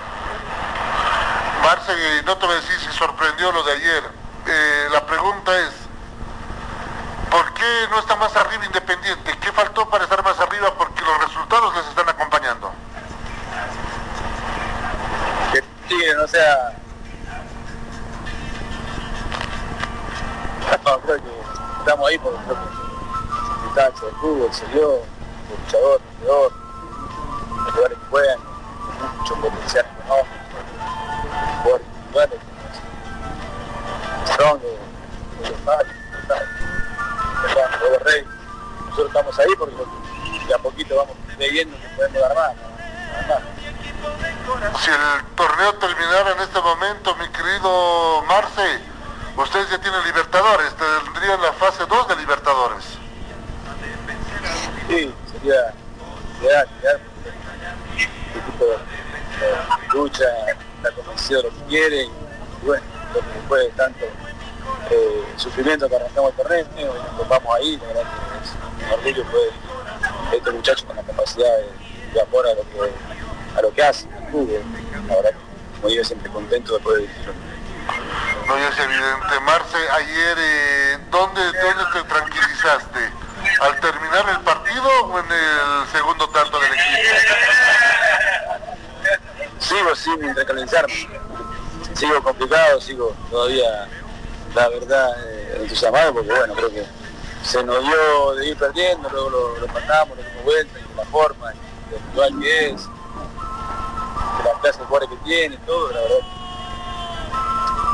Marce, 1.62 2.22
no 2.24 2.36
te 2.36 2.46
voy 2.46 2.54
a 2.54 2.60
decir 2.60 2.78
si 2.80 2.96
sorprendió 2.96 3.50
lo 3.50 3.62
de 3.62 3.72
ayer. 3.72 4.02
Eh, 4.46 4.88
la 4.92 5.04
pregunta 5.06 5.58
es, 5.58 5.70
¿por 7.30 7.54
qué 7.54 7.86
no 7.90 7.98
está 7.98 8.16
más 8.16 8.36
arriba 8.36 8.66
Independiente? 8.66 9.38
¿Qué 9.38 9.52
faltó 9.52 9.88
para 9.88 10.04
estar 10.04 10.22
más 10.22 10.38
arriba? 10.38 10.72
Porque 10.76 11.02
los 11.02 11.24
resultados 11.24 11.74
les 11.76 11.86
están 11.86 12.08
acompañando. 12.08 12.72
Siguen, 15.88 16.20
o 16.20 16.28
sea... 16.28 16.77
estamos 21.88 22.06
ahí 22.10 22.18
porque 22.18 22.38
creo 22.44 22.54
que 22.54 22.64
el 22.64 22.68
circunstancia 23.48 24.06
del 24.08 24.16
fútbol 24.16 24.52
se 24.52 24.66
dio, 24.66 24.96
el 24.96 25.04
luchador, 25.64 26.00
el 26.02 26.26
jugador, 26.26 26.52
los 27.48 27.72
jugadores 27.72 27.98
que 27.98 28.04
juegan, 28.10 28.40
mucho 29.16 29.34
potencial 29.36 29.86
económico, 29.86 30.28
jugadores 31.62 31.86
individuales, 31.88 32.40
los 37.80 38.02
Rey. 38.04 38.22
Nosotros 38.84 39.06
estamos 39.06 39.38
ahí 39.38 39.56
porque 39.58 39.74
de 40.46 40.54
a 40.54 40.58
poquito 40.58 40.94
vamos 40.94 41.16
creyendo 41.36 41.74
que 41.80 41.88
podemos 41.96 42.20
dar 42.20 42.34
más. 42.34 42.52
Si 44.82 44.90
el 44.90 45.24
torneo 45.36 45.74
terminara 45.74 46.32
en 46.32 46.40
este 46.40 46.60
momento, 46.60 47.16
mi 47.16 47.28
querido 47.30 48.22
Marce, 48.28 48.78
ustedes 49.42 49.70
ya 49.70 49.80
tienen 49.80 50.02
Libertadores, 50.04 50.74
tendrían 50.74 51.40
la 51.40 51.52
fase 51.52 51.84
2 51.86 52.08
de 52.08 52.16
Libertadores. 52.16 52.84
Sí, 54.88 55.14
sería 55.32 55.74
ideal, 56.40 56.68
ideal, 56.80 57.00
este 57.96 58.38
equipo 58.38 58.64
eh, 58.64 59.88
lucha, 59.92 60.24
está 60.76 60.90
convencido 60.92 61.42
de 61.42 61.50
lo 61.50 61.56
que 61.56 61.64
quiere 61.64 62.04
y, 62.04 62.10
bueno, 62.62 62.82
que 63.12 63.38
después 63.38 63.62
de 63.64 63.70
tanto 63.70 64.04
eh, 64.90 65.24
sufrimiento 65.36 65.88
que 65.88 65.96
arrancamos 65.96 66.30
el 66.30 66.36
torneo, 66.36 66.66
y 66.76 66.84
nos 66.84 67.16
topamos 67.18 67.54
ahí, 67.56 67.76
la 67.76 67.86
verdad 67.86 68.02
que 68.02 68.44
es 68.44 68.86
un 68.86 68.92
orgullo 68.92 69.30
poder 69.30 69.52
estos 70.32 70.54
muchachos 70.54 70.84
con 70.84 70.96
la 70.96 71.02
capacidad 71.02 71.56
de, 71.56 72.12
de 72.12 72.20
amor 72.20 72.46
a 72.46 72.54
lo 72.54 72.62
que 72.62 72.92
a 73.56 73.62
lo 73.62 73.72
que 73.72 73.82
hacen, 73.82 74.12
el 74.12 74.30
fútbol, 74.30 74.62
la 75.08 75.16
verdad, 75.16 75.30
como 75.76 75.88
digo, 75.88 76.04
siempre 76.04 76.30
contento 76.30 76.74
de 76.74 76.80
poder 76.80 77.00
dirigirlo. 77.00 77.47
No, 78.48 78.58
ya 78.58 78.68
es 78.68 78.78
evidente. 78.78 79.40
Marce, 79.44 79.76
ayer, 79.90 80.36
eh, 80.38 80.98
¿dónde, 81.10 81.42
¿dónde 81.42 81.84
te 81.92 82.02
tranquilizaste? 82.08 83.12
¿Al 83.60 83.78
terminar 83.80 84.26
el 84.30 84.40
partido 84.40 84.88
o 85.04 85.18
en 85.18 85.26
el 85.30 85.86
segundo 85.92 86.26
tanto 86.30 86.58
del 86.58 86.72
equipo? 86.72 86.98
sigo 89.58 89.94
sin 89.94 90.34
tranquilizarme, 90.34 91.08
sigo 91.94 92.22
complicado, 92.22 92.80
sigo 92.80 93.14
todavía, 93.30 93.86
la 94.54 94.68
verdad, 94.68 95.10
eh, 95.26 95.58
entusiasmado, 95.60 96.14
porque 96.14 96.30
bueno, 96.30 96.54
creo 96.54 96.70
que 96.70 96.86
se 97.42 97.62
nos 97.62 97.82
dio 97.82 98.34
de 98.36 98.48
ir 98.48 98.56
perdiendo, 98.56 99.10
luego 99.10 99.30
lo, 99.30 99.64
empatamos, 99.64 100.16
lo 100.16 100.22
dimos 100.22 100.44
vuelta, 100.44 100.78
y 100.78 100.96
la 100.96 101.04
forma, 101.04 101.52
y 101.52 101.90
del 101.90 102.00
rival 102.12 102.40
que 102.40 102.68
es, 102.70 102.82
de 102.82 104.44
la 104.44 104.60
clase 104.60 104.78
de 104.80 105.08
que 105.08 105.16
tiene, 105.24 105.56
todo, 105.66 105.92
la 105.92 106.00
verdad, 106.00 106.37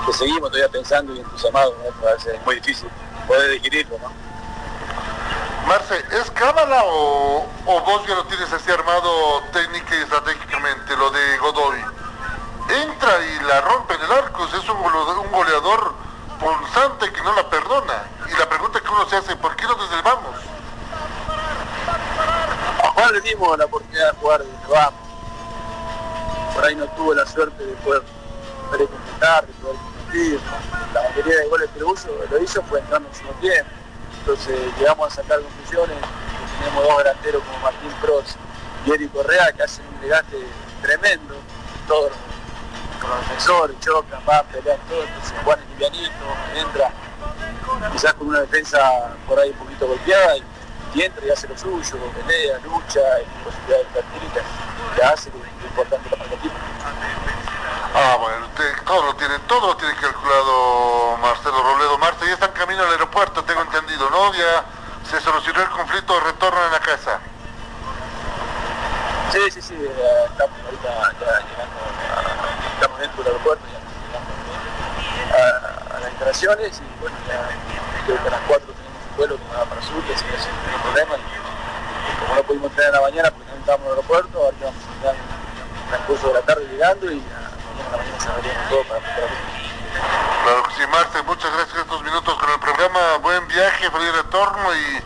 que 0.07 0.13
seguimos 0.13 0.51
todavía 0.51 0.69
pensando 0.69 1.15
y 1.15 1.21
entusiasmados, 1.21 1.75
¿no? 1.79 2.09
a 2.09 2.13
veces 2.13 2.35
es 2.35 2.45
muy 2.45 2.57
difícil 2.57 2.89
poder 3.27 3.51
digerirlo, 3.53 3.99
¿no? 3.99 4.13
Marce, 5.67 5.97
¿es 6.21 6.31
cábala 6.33 6.83
o, 6.85 7.47
o 7.67 7.81
vos 7.81 8.07
ya 8.07 8.15
lo 8.15 8.25
tienes 8.27 8.53
así 8.53 8.71
armado 8.71 9.41
técnica 9.53 9.97
y 9.97 10.03
estratégicamente, 10.03 10.95
lo 10.97 11.11
de 11.11 11.39
Godoy? 11.39 11.79
Entra 12.69 13.11
y 13.25 13.45
la 13.45 13.61
rompe 13.63 13.95
en 13.95 14.03
el 14.03 14.13
arco, 14.13 14.45
es 14.47 14.69
un 14.69 14.83
gole- 14.83 15.19
un 15.25 15.33
goleador 15.33 15.95
pulsante 16.39 17.11
que 17.13 17.23
no 17.23 17.35
la 17.35 17.49
perdona. 17.49 18.05
Y 18.31 18.39
la 18.39 18.47
pregunta 18.49 18.81
que 18.81 18.89
uno 18.89 19.09
se 19.09 19.17
hace, 19.17 19.37
¿por 19.37 19.57
qué 19.57 19.65
no 19.67 19.75
desdelvamos? 19.75 20.35
A 22.83 22.89
Juan 22.95 23.13
le 23.13 23.21
dimos 23.23 23.57
la 23.59 23.65
oportunidad 23.65 24.13
de 24.13 24.19
jugar 24.19 24.43
desde 24.43 24.73
vamos. 24.75 25.01
Por 26.55 26.65
ahí 26.65 26.75
no 26.75 26.85
tuvo 26.89 27.15
la 27.15 27.27
suerte 27.27 27.65
de 27.65 27.73
poder, 27.77 28.03
poder 28.71 28.89
completar, 28.89 29.47
de 29.47 29.53
poder 29.55 29.77
La 30.15 31.03
mayoría 31.11 31.41
de 31.41 31.49
goles 31.49 31.69
que 31.75 31.81
lo 31.81 31.93
hizo, 31.93 32.09
lo 32.31 32.43
hizo 32.43 32.63
fue 32.63 32.79
entrando 32.79 33.09
en. 33.43 33.67
Entonces 34.21 34.57
llegamos 34.79 35.13
a 35.13 35.17
sacar 35.17 35.41
conclusiones. 35.41 35.97
Tenemos 36.61 36.85
dos 36.85 36.99
delanteros 36.99 37.43
como 37.43 37.59
Martín 37.59 37.91
Cross 38.01 38.37
y 38.87 38.93
Eric 38.93 39.13
Correa 39.13 39.53
que 39.53 39.65
hacen 39.65 39.85
un 39.93 40.01
desgaste 40.01 40.39
tremendo. 40.83 41.35
Todos 41.89 42.13
los, 42.13 43.21
defensores, 43.21 43.77
chocan, 43.81 44.25
van, 44.25 44.47
pelean 44.47 44.79
todo. 44.89 45.03
Entonces 45.03 45.35
Juan 45.45 45.59
es 45.59 45.69
livianito, 45.71 46.25
entra 46.55 46.93
quizás 47.93 48.15
con 48.15 48.29
una 48.29 48.41
defensa 48.41 48.79
por 49.27 49.39
ahí 49.41 49.51
un 49.51 49.57
poquito 49.57 49.89
golpeada 49.89 50.37
y, 50.37 51.03
entra 51.03 51.27
y 51.27 51.31
hace 51.31 51.49
lo 51.49 51.59
suyo, 51.59 51.99
pelea, 52.15 52.59
lucha, 52.61 53.01
y 53.21 53.45
posibilidades 53.45 53.87
prácticas 53.93 54.45
que 54.95 55.03
hace 55.03 55.31
lo 55.31 55.67
importante 55.67 56.09
para 56.09 56.25
el 56.25 56.33
equipo. 56.35 56.55
Ah, 57.95 58.17
bueno, 58.19 58.47
usted 58.47 58.73
todo 58.85 59.05
lo 59.07 59.15
tiene, 59.15 59.39
todo 59.47 59.69
lo 59.69 59.77
tiene 59.77 59.95
calculado 59.95 61.17
Marcelo 61.19 61.63
Robledo. 61.63 61.97
Marce, 61.99 62.27
ya 62.27 62.33
está 62.35 62.47
en 62.47 62.53
camino 62.53 62.83
al 62.83 62.91
aeropuerto, 62.91 63.45
tengo 63.45 63.63
entendido, 63.63 64.11
¿no? 64.11 64.33
Ya 64.35 64.65
se 65.09 65.21
solucionó 65.21 65.63
el 65.63 65.69
conflicto 65.71 66.15
en 66.19 66.73
la 66.73 66.81
casa. 66.81 67.21
Sí, 69.33 69.51
sí, 69.51 69.63
sí, 69.63 69.75
eh, 69.75 70.25
estamos 70.31 70.59
ahorita 70.65 70.89
ya 70.89 71.39
llegando, 71.47 71.79
a- 72.15 72.75
estamos 72.75 72.99
dentro 72.99 73.23
del 73.23 73.33
aeropuerto, 73.33 73.65
ya 73.73 73.79
llegando 73.79 74.33
a, 75.39 75.97
a 75.97 76.01
las 76.01 76.11
instalaciones 76.11 76.81
y 76.81 77.01
bueno, 77.01 77.17
ya 77.29 77.41
creo 78.07 78.23
que 78.23 78.29
a 78.29 78.31
las 78.33 78.41
4 78.47 78.73
tenemos 78.75 79.03
un 79.11 79.17
vuelo 79.17 79.37
que 79.37 79.57
va 79.57 79.65
para 79.65 79.83
sur, 79.83 80.03
que 80.05 80.15
así 80.15 80.25
que 80.25 80.39
sin 80.39 80.51
ningún 80.67 80.83
problema. 80.83 81.15
Y, 81.17 82.21
como 82.21 82.35
no 82.37 82.43
pudimos 82.43 82.71
entrar 82.71 82.87
en 82.89 82.93
la 82.95 83.01
mañana 83.01 83.31
porque 83.31 83.51
no 83.51 83.59
estábamos 83.59 83.87
en 83.87 83.93
el 83.93 83.99
aeropuerto, 83.99 84.39
ahorita 84.45 84.65
vamos 84.67 84.83
a 84.83 84.95
estar 84.99 85.15
en 85.15 85.21
el 85.21 85.89
transcurso 85.89 86.27
de 86.29 86.35
la 86.35 86.41
tarde 86.43 86.65
llegando 86.71 87.11
y 87.13 87.23
a, 87.23 87.44
para 87.75 88.05
sí, 90.77 90.87
Marce, 90.91 91.23
muchas 91.23 91.53
gracias 91.53 91.79
estos 91.79 92.03
minutos 92.03 92.39
con 92.39 92.51
el 92.51 92.61
programa. 92.61 93.17
Buen 93.23 93.47
viaje, 93.49 93.91
feliz 93.91 94.13
retorno 94.15 94.75
y 94.75 95.03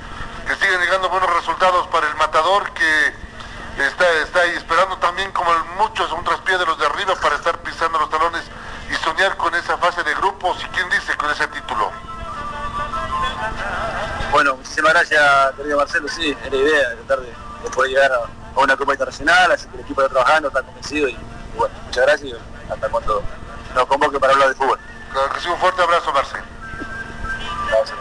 que 0.46 0.54
sigan 0.56 0.80
llegando 0.80 1.08
buenos 1.08 1.30
resultados 1.34 1.86
para 1.88 2.08
el 2.08 2.14
matador 2.16 2.70
que 2.72 3.12
está, 3.86 4.10
está 4.22 4.40
ahí 4.40 4.50
esperando 4.56 4.96
también 4.98 5.30
como 5.32 5.50
muchos 5.78 6.10
un 6.12 6.24
traspié 6.24 6.58
de 6.58 6.66
los 6.66 6.78
de 6.78 6.86
arriba 6.86 7.14
para 7.16 7.36
estar 7.36 7.58
pisando 7.58 7.98
los 7.98 8.10
talones 8.10 8.42
y 8.90 8.94
soñar 9.04 9.36
con 9.36 9.54
esa 9.54 9.76
fase 9.78 10.02
de 10.02 10.14
grupos 10.14 10.62
y 10.64 10.66
quién 10.68 10.88
dice 10.90 11.16
con 11.16 11.30
ese 11.30 11.46
título. 11.48 11.92
Bueno, 14.32 14.56
muchísimas 14.56 14.92
gracias, 14.92 15.54
querido 15.56 15.78
Marcelo. 15.78 16.08
Sí, 16.08 16.36
es 16.44 16.52
la 16.52 16.58
idea 16.58 16.88
de 16.90 16.96
tratar 16.96 17.20
de, 17.20 17.34
de 17.62 17.70
poder 17.70 17.90
llegar 17.90 18.12
a, 18.12 18.58
a 18.58 18.60
una 18.60 18.76
Copa 18.76 18.92
Internacional, 18.92 19.52
así 19.52 19.68
que 19.68 19.76
el 19.76 19.82
equipo 19.82 20.02
está 20.02 20.14
trabajando, 20.14 20.48
está 20.48 20.62
convencido 20.62 21.08
y 21.08 21.16
bueno, 21.58 21.74
muchas 21.84 22.06
gracias 22.06 22.30
y 22.30 22.72
hasta 22.72 22.88
cuando 22.88 23.22
nos 23.74 23.86
convoque 23.86 24.18
para 24.18 24.32
hablar 24.32 24.48
de 24.48 24.54
fútbol. 24.54 24.78
Claro 25.12 25.32
que 25.32 25.40
sí, 25.40 25.48
un 25.48 25.58
fuerte 25.58 25.82
abrazo, 25.82 26.12
Marce. 26.12 26.36
Gracias. 27.68 27.98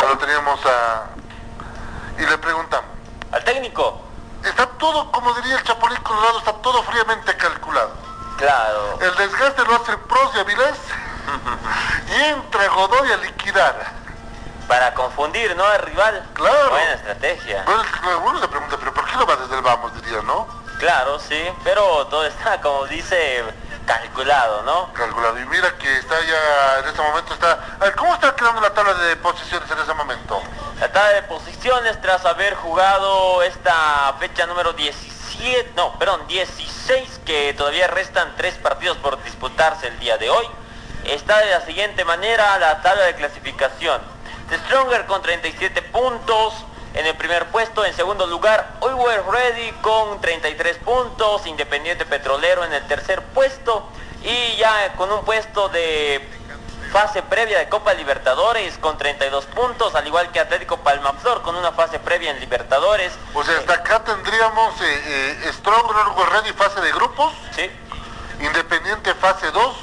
Ahora 0.00 0.18
teníamos 0.18 0.60
a... 0.66 1.06
y 2.18 2.26
le 2.26 2.38
preguntamos. 2.38 2.90
Al 3.32 3.44
técnico. 3.44 4.02
Está 4.44 4.66
todo, 4.66 5.10
como 5.12 5.32
diría 5.34 5.56
el 5.56 5.62
Chapulín 5.62 5.98
Colorado, 6.02 6.38
está 6.38 6.52
todo 6.54 6.82
fríamente 6.82 7.36
calculado. 7.36 7.92
Claro. 8.36 8.98
El 9.00 9.14
desgaste 9.14 9.62
lo 9.64 9.76
hace 9.76 9.96
Pros 9.96 10.32
y 10.34 10.40
Avilés 10.40 10.78
y 12.08 12.22
entra 12.24 12.68
Godoy 12.68 13.12
a 13.12 13.16
liquidar. 13.18 14.02
Para 14.66 14.94
confundir, 14.94 15.54
¿no? 15.56 15.64
Al 15.64 15.82
rival. 15.82 16.28
Claro. 16.34 16.70
Buena 16.70 16.94
estrategia. 16.94 17.62
Bueno, 17.64 17.82
es 17.82 17.90
que 17.90 18.06
uno 18.16 18.40
se 18.40 18.48
pregunta, 18.48 18.76
pero 18.78 18.94
¿por 18.94 19.04
qué 19.06 19.16
no 19.16 19.26
va 19.26 19.36
desde 19.36 19.56
el 19.56 19.62
vamos? 19.62 19.94
Diría, 20.02 20.22
¿no? 20.22 20.61
Claro, 20.82 21.20
sí, 21.20 21.40
pero 21.62 22.08
todo 22.08 22.26
está, 22.26 22.60
como 22.60 22.84
dice, 22.88 23.44
calculado, 23.86 24.64
¿no? 24.64 24.92
Calculado. 24.92 25.38
Y 25.38 25.46
mira 25.46 25.78
que 25.78 25.98
está 25.98 26.16
ya, 26.22 26.80
en 26.80 26.88
este 26.88 27.00
momento 27.00 27.34
está... 27.34 27.52
A 27.78 27.84
ver, 27.84 27.94
¿cómo 27.94 28.12
está 28.12 28.34
quedando 28.34 28.60
la 28.60 28.74
tabla 28.74 28.94
de 28.94 29.14
posiciones 29.14 29.70
en 29.70 29.78
ese 29.78 29.94
momento? 29.94 30.42
La 30.80 30.90
tabla 30.90 31.10
de 31.10 31.22
posiciones 31.22 32.00
tras 32.00 32.24
haber 32.24 32.56
jugado 32.56 33.44
esta 33.44 34.12
fecha 34.18 34.44
número 34.46 34.72
17, 34.72 35.70
no, 35.76 35.96
perdón, 36.00 36.26
16, 36.26 37.20
que 37.24 37.54
todavía 37.54 37.86
restan 37.86 38.34
tres 38.36 38.56
partidos 38.56 38.96
por 38.96 39.22
disputarse 39.22 39.86
el 39.86 40.00
día 40.00 40.18
de 40.18 40.30
hoy. 40.30 40.46
Está 41.04 41.38
de 41.38 41.50
la 41.50 41.60
siguiente 41.60 42.04
manera 42.04 42.58
la 42.58 42.82
tabla 42.82 43.04
de 43.04 43.14
clasificación. 43.14 44.02
The 44.48 44.58
Stronger 44.58 45.06
con 45.06 45.22
37 45.22 45.80
puntos 45.80 46.54
en 46.94 47.06
el 47.06 47.16
primer 47.16 47.46
puesto. 47.46 47.84
En 47.84 47.94
segundo 47.94 48.26
lugar, 48.26 48.74
Always 48.80 49.24
Ready 49.26 49.72
con 49.80 50.20
33 50.20 50.78
puntos. 50.78 51.46
Independiente 51.46 52.04
Petrolero 52.04 52.64
en 52.64 52.72
el 52.72 52.86
tercer 52.86 53.22
puesto. 53.22 53.88
Y 54.22 54.56
ya 54.56 54.92
con 54.94 55.10
un 55.10 55.24
puesto 55.24 55.68
de 55.68 56.28
fase 56.92 57.22
previa 57.22 57.58
de 57.58 57.68
Copa 57.70 57.94
Libertadores 57.94 58.76
con 58.76 58.98
32 58.98 59.46
puntos, 59.46 59.94
al 59.94 60.06
igual 60.06 60.30
que 60.30 60.38
Atlético 60.38 60.76
Palmaflor 60.76 61.40
con 61.40 61.56
una 61.56 61.72
fase 61.72 61.98
previa 61.98 62.30
en 62.30 62.38
Libertadores. 62.38 63.12
O 63.32 63.42
sea, 63.42 63.56
hasta 63.56 63.72
acá 63.72 64.04
tendríamos 64.04 64.78
eh, 64.82 65.40
eh, 65.44 65.52
Stronger, 65.54 65.96
Always 65.96 66.28
Ready 66.28 66.52
fase 66.52 66.80
de 66.82 66.92
grupos, 66.92 67.32
Sí, 67.56 67.70
Independiente 68.40 69.14
fase 69.14 69.50
2 69.50 69.76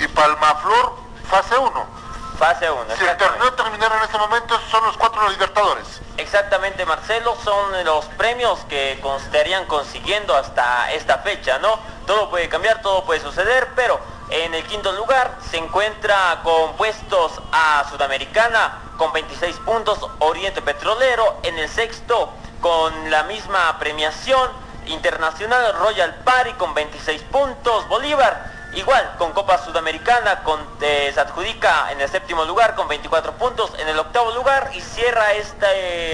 y 0.00 0.08
Palmaflor 0.08 0.96
fase 1.30 1.56
1. 1.56 2.01
1. 2.42 2.96
Si 2.98 3.04
el 3.04 3.16
torneo 3.16 3.52
terminara 3.52 3.98
en 3.98 4.02
este 4.02 4.18
momento, 4.18 4.58
son 4.68 4.84
los 4.84 4.96
cuatro 4.96 5.28
Libertadores. 5.28 6.00
Exactamente, 6.16 6.84
Marcelo, 6.84 7.36
son 7.44 7.84
los 7.84 8.04
premios 8.16 8.58
que 8.68 9.00
estarían 9.24 9.64
consiguiendo 9.66 10.34
hasta 10.34 10.90
esta 10.90 11.18
fecha, 11.18 11.60
¿no? 11.60 11.78
Todo 12.04 12.30
puede 12.30 12.48
cambiar, 12.48 12.82
todo 12.82 13.04
puede 13.04 13.20
suceder, 13.20 13.68
pero 13.76 14.00
en 14.30 14.54
el 14.54 14.64
quinto 14.64 14.90
lugar 14.92 15.36
se 15.52 15.58
encuentra 15.58 16.40
con 16.42 16.72
puestos 16.76 17.40
a 17.52 17.84
Sudamericana 17.88 18.80
con 18.96 19.12
26 19.12 19.56
puntos, 19.58 19.98
Oriente 20.18 20.62
Petrolero, 20.62 21.38
en 21.44 21.56
el 21.58 21.68
sexto 21.68 22.32
con 22.60 23.08
la 23.08 23.22
misma 23.22 23.78
premiación, 23.78 24.50
Internacional 24.86 25.74
Royal 25.74 26.12
Party 26.24 26.54
con 26.54 26.74
26 26.74 27.22
puntos, 27.22 27.86
Bolívar 27.86 28.61
Igual, 28.74 29.16
con 29.18 29.32
Copa 29.32 29.58
Sudamericana, 29.58 30.42
con, 30.44 30.58
eh, 30.80 31.10
se 31.12 31.20
adjudica 31.20 31.92
en 31.92 32.00
el 32.00 32.08
séptimo 32.08 32.46
lugar 32.46 32.74
con 32.74 32.88
24 32.88 33.32
puntos, 33.32 33.70
en 33.78 33.86
el 33.86 33.98
octavo 33.98 34.30
lugar 34.30 34.70
y 34.72 34.80
cierra 34.80 35.34
este 35.34 35.66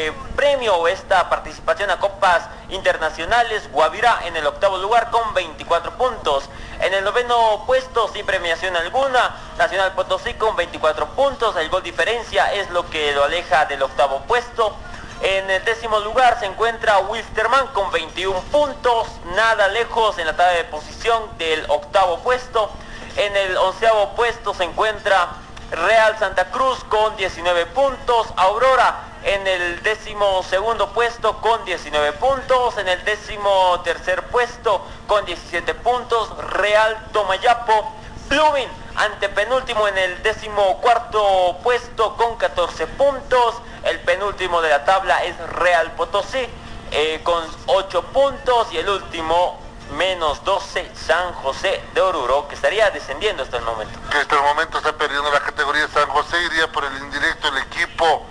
eh, 0.09 0.13
premio 0.35 0.75
o 0.75 0.89
esta 0.89 1.31
participación 1.31 1.89
a 1.91 2.01
Copas 2.01 2.49
Internacionales, 2.71 3.71
Guavirá 3.71 4.23
en 4.25 4.35
el 4.37 4.45
octavo 4.45 4.77
lugar 4.79 5.09
con 5.11 5.35
24 5.35 5.93
puntos. 5.93 6.51
En 6.81 6.93
el 6.95 7.05
noveno 7.05 7.63
puesto, 7.65 8.09
sin 8.09 8.27
premiación 8.27 8.77
alguna, 8.77 9.37
Nacional 9.57 9.93
Potosí 9.93 10.35
con 10.35 10.57
24 10.57 11.07
puntos, 11.11 11.55
el 11.57 11.69
gol 11.69 11.85
diferencia 11.85 12.53
es 12.55 12.69
lo 12.71 12.91
que 12.91 13.13
lo 13.13 13.23
aleja 13.23 13.67
del 13.67 13.85
octavo 13.85 14.23
puesto. 14.27 14.75
En 15.23 15.51
el 15.51 15.65
décimo 15.65 15.99
lugar 16.01 16.39
se 16.39 16.47
encuentra 16.47 16.99
Wilstermann 17.01 17.67
con 17.69 17.91
21 17.91 18.41
puntos, 18.53 19.09
nada 19.35 19.67
lejos 19.69 20.17
en 20.19 20.27
la 20.27 20.37
tabla 20.37 20.53
de 20.53 20.65
posición 20.65 21.37
del 21.39 21.65
octavo 21.69 22.21
puesto. 22.21 22.71
En 23.17 23.37
el 23.37 23.57
onceavo 23.57 24.15
puesto 24.15 24.55
se 24.55 24.63
encuentra 24.65 25.29
Real 25.73 26.17
Santa 26.19 26.51
Cruz 26.51 26.85
con 26.85 27.17
19 27.17 27.67
puntos, 27.67 28.29
Aurora 28.37 29.09
en 29.25 29.47
el 29.47 29.83
décimo 29.83 30.43
segundo 30.45 30.91
puesto 30.91 31.41
con 31.41 31.65
19 31.65 32.13
puntos, 32.13 32.79
en 32.79 32.87
el 32.87 33.05
décimo 33.05 33.81
tercer 33.83 34.23
puesto 34.29 34.87
con 35.09 35.25
17 35.25 35.75
puntos, 35.75 36.31
Real 36.39 36.97
Tomayapo 37.13 37.93
Blooming, 38.29 38.69
antepenúltimo 38.99 39.87
en 39.89 39.97
el 39.97 40.23
décimo 40.23 40.79
cuarto 40.81 41.57
puesto 41.63 42.17
con 42.17 42.37
14 42.37 42.87
puntos. 42.89 43.57
El 43.85 44.01
penúltimo 44.01 44.61
de 44.61 44.71
la 44.71 44.85
tabla 44.85 45.25
es 45.25 45.37
Real 45.51 45.93
Potosí 45.93 46.47
eh, 46.91 47.21
con 47.23 47.45
8 47.67 48.03
puntos. 48.13 48.73
Y 48.73 48.79
el 48.79 48.89
último, 48.89 49.61
menos 49.93 50.45
12, 50.45 50.91
San 50.95 51.33
José 51.35 51.83
de 51.95 52.01
Oruro, 52.01 52.49
que 52.49 52.57
estaría 52.57 52.91
descendiendo 52.91 53.45
hasta 53.45 53.59
el 53.59 53.65
momento. 53.65 53.99
Que 54.11 54.19
hasta 54.19 54.35
el 54.35 54.43
momento 54.43 54.79
está 54.79 54.93
perdiendo 54.93 55.31
la 55.31 55.41
categoría 55.41 55.87
de 55.87 55.93
San 55.93 56.09
José, 56.09 56.37
iría 56.43 56.71
por 56.71 56.85
el 56.85 56.97
indirecto 56.99 57.49
el 57.49 57.59
equipo 57.59 58.27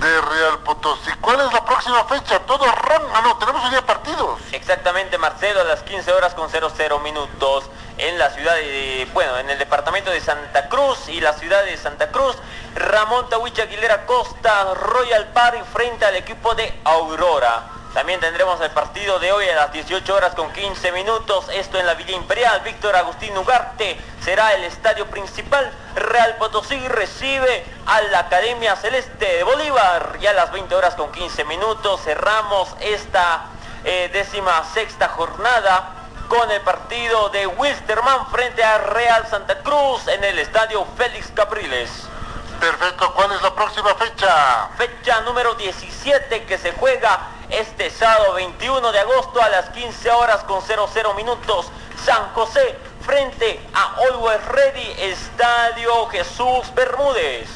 de 0.00 0.20
Real 0.20 0.58
Potosí. 0.60 1.10
¿Cuál 1.20 1.40
es 1.40 1.52
la 1.52 1.64
próxima 1.64 2.04
fecha? 2.04 2.38
Todo 2.40 2.64
ron. 2.66 3.02
Ah, 3.14 3.22
no, 3.22 3.36
tenemos 3.38 3.64
hoy 3.64 3.70
día 3.70 3.84
partidos. 3.84 4.38
Exactamente, 4.52 5.18
Marcelo, 5.18 5.62
a 5.62 5.64
las 5.64 5.82
15 5.82 6.12
horas 6.12 6.34
con 6.34 6.48
00 6.48 7.00
minutos 7.00 7.47
ciudad 8.30 8.54
de, 8.54 9.06
bueno, 9.12 9.38
en 9.38 9.50
el 9.50 9.58
departamento 9.58 10.10
de 10.10 10.20
Santa 10.20 10.68
Cruz 10.68 11.08
y 11.08 11.20
la 11.20 11.32
ciudad 11.32 11.64
de 11.64 11.76
Santa 11.76 12.10
Cruz. 12.10 12.36
Ramón 12.74 13.28
Tahuicha 13.28 13.64
Aguilera 13.64 14.06
Costa, 14.06 14.74
Royal 14.74 15.28
Party 15.28 15.58
frente 15.72 16.04
al 16.04 16.16
equipo 16.16 16.54
de 16.54 16.72
Aurora. 16.84 17.64
También 17.94 18.20
tendremos 18.20 18.60
el 18.60 18.70
partido 18.70 19.18
de 19.18 19.32
hoy 19.32 19.48
a 19.48 19.56
las 19.56 19.72
18 19.72 20.14
horas 20.14 20.34
con 20.34 20.52
15 20.52 20.92
minutos. 20.92 21.46
Esto 21.52 21.78
en 21.78 21.86
la 21.86 21.94
Villa 21.94 22.12
Imperial. 22.12 22.60
Víctor 22.60 22.94
Agustín 22.94 23.36
Ugarte 23.36 23.98
será 24.22 24.54
el 24.54 24.64
estadio 24.64 25.06
principal. 25.06 25.72
Real 25.96 26.36
Potosí 26.36 26.78
recibe 26.88 27.64
a 27.86 28.00
la 28.02 28.20
Academia 28.20 28.76
Celeste 28.76 29.24
de 29.24 29.42
Bolívar. 29.42 30.18
Y 30.20 30.26
a 30.26 30.32
las 30.34 30.52
20 30.52 30.74
horas 30.74 30.94
con 30.94 31.10
15 31.10 31.44
minutos 31.44 32.02
cerramos 32.04 32.68
esta 32.80 33.46
eh, 33.84 34.10
décima 34.12 34.62
sexta 34.72 35.08
jornada 35.08 35.97
con 36.28 36.50
el 36.50 36.60
partido 36.60 37.30
de 37.30 37.46
Wilstermann 37.46 38.30
frente 38.30 38.62
a 38.62 38.78
Real 38.78 39.26
Santa 39.28 39.58
Cruz 39.62 40.06
en 40.08 40.22
el 40.22 40.38
estadio 40.38 40.86
Félix 40.96 41.28
Capriles. 41.34 41.90
Perfecto, 42.60 43.14
¿cuál 43.14 43.32
es 43.32 43.40
la 43.40 43.54
próxima 43.54 43.94
fecha? 43.94 44.68
Fecha 44.76 45.20
número 45.22 45.54
17 45.54 46.44
que 46.44 46.58
se 46.58 46.72
juega 46.72 47.28
este 47.48 47.90
sábado 47.90 48.34
21 48.34 48.92
de 48.92 49.00
agosto 49.00 49.40
a 49.40 49.48
las 49.48 49.70
15 49.70 50.10
horas 50.10 50.44
con 50.44 50.60
00 50.60 51.14
minutos. 51.14 51.70
San 52.04 52.32
José 52.34 52.78
frente 53.00 53.60
a 53.72 53.94
Always 54.02 54.44
Ready, 54.46 54.94
Estadio 54.98 56.06
Jesús 56.08 56.74
Bermúdez. 56.74 57.48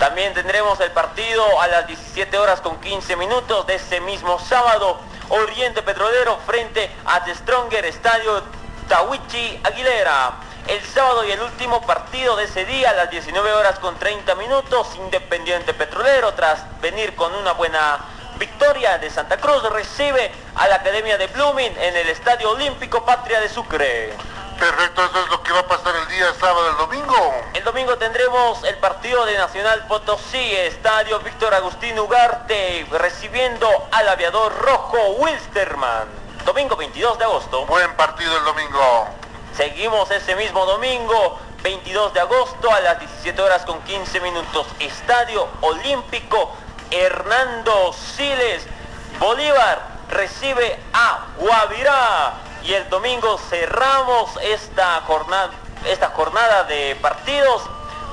También 0.00 0.34
tendremos 0.34 0.80
el 0.80 0.90
partido 0.90 1.60
a 1.60 1.68
las 1.68 1.86
17 1.86 2.38
horas 2.38 2.60
con 2.60 2.80
15 2.80 3.14
minutos 3.16 3.66
de 3.66 3.76
ese 3.76 4.00
mismo 4.00 4.38
sábado. 4.40 4.98
Oriente 5.30 5.82
Petrolero 5.82 6.38
frente 6.46 6.90
a 7.04 7.22
The 7.22 7.34
Stronger 7.34 7.84
Estadio 7.84 8.42
Tawichi 8.88 9.60
Aguilera. 9.62 10.32
El 10.66 10.82
sábado 10.82 11.24
y 11.24 11.30
el 11.30 11.40
último 11.40 11.80
partido 11.86 12.36
de 12.36 12.44
ese 12.44 12.64
día 12.64 12.90
a 12.90 12.94
las 12.94 13.10
19 13.10 13.52
horas 13.52 13.78
con 13.78 13.98
30 13.98 14.34
minutos. 14.36 14.88
Independiente 14.96 15.74
Petrolero 15.74 16.32
tras 16.34 16.64
venir 16.80 17.14
con 17.14 17.34
una 17.34 17.52
buena 17.52 17.98
victoria 18.38 18.98
de 18.98 19.10
Santa 19.10 19.36
Cruz 19.38 19.62
recibe 19.70 20.30
a 20.54 20.68
la 20.68 20.76
Academia 20.76 21.18
de 21.18 21.26
Blooming 21.26 21.76
en 21.78 21.96
el 21.96 22.08
Estadio 22.08 22.50
Olímpico 22.50 23.04
Patria 23.04 23.40
de 23.40 23.48
Sucre. 23.48 24.14
Perfecto, 24.58 25.04
eso 25.04 25.22
es 25.22 25.28
lo 25.30 25.40
que 25.44 25.52
va 25.52 25.60
a 25.60 25.68
pasar 25.68 25.94
el 25.94 26.08
día 26.08 26.34
sábado, 26.34 26.70
el 26.70 26.76
domingo. 26.78 27.34
El 27.54 27.62
domingo 27.62 27.96
tendremos 27.96 28.64
el 28.64 28.76
partido 28.78 29.24
de 29.24 29.38
Nacional 29.38 29.86
Potosí, 29.86 30.52
Estadio 30.56 31.20
Víctor 31.20 31.54
Agustín 31.54 31.96
Ugarte, 31.96 32.84
recibiendo 32.90 33.68
al 33.92 34.08
aviador 34.08 34.52
rojo 34.60 34.98
Wilstermann. 35.18 36.08
Domingo 36.44 36.74
22 36.74 37.18
de 37.18 37.24
agosto. 37.24 37.66
Buen 37.66 37.94
partido 37.94 38.36
el 38.36 38.44
domingo. 38.44 39.08
Seguimos 39.56 40.10
ese 40.10 40.34
mismo 40.34 40.66
domingo, 40.66 41.38
22 41.62 42.14
de 42.14 42.20
agosto, 42.20 42.72
a 42.72 42.80
las 42.80 42.98
17 42.98 43.40
horas 43.40 43.64
con 43.64 43.80
15 43.82 44.20
minutos. 44.20 44.66
Estadio 44.80 45.46
Olímpico 45.60 46.52
Hernando 46.90 47.92
Siles. 47.92 48.66
Bolívar 49.20 49.82
recibe 50.10 50.80
a 50.92 51.26
Guavirá. 51.36 52.47
Y 52.64 52.74
el 52.74 52.88
domingo 52.90 53.38
cerramos 53.48 54.30
esta 54.42 55.00
jornada, 55.06 55.50
esta 55.86 56.10
jornada 56.10 56.64
de 56.64 56.96
partidos 57.00 57.62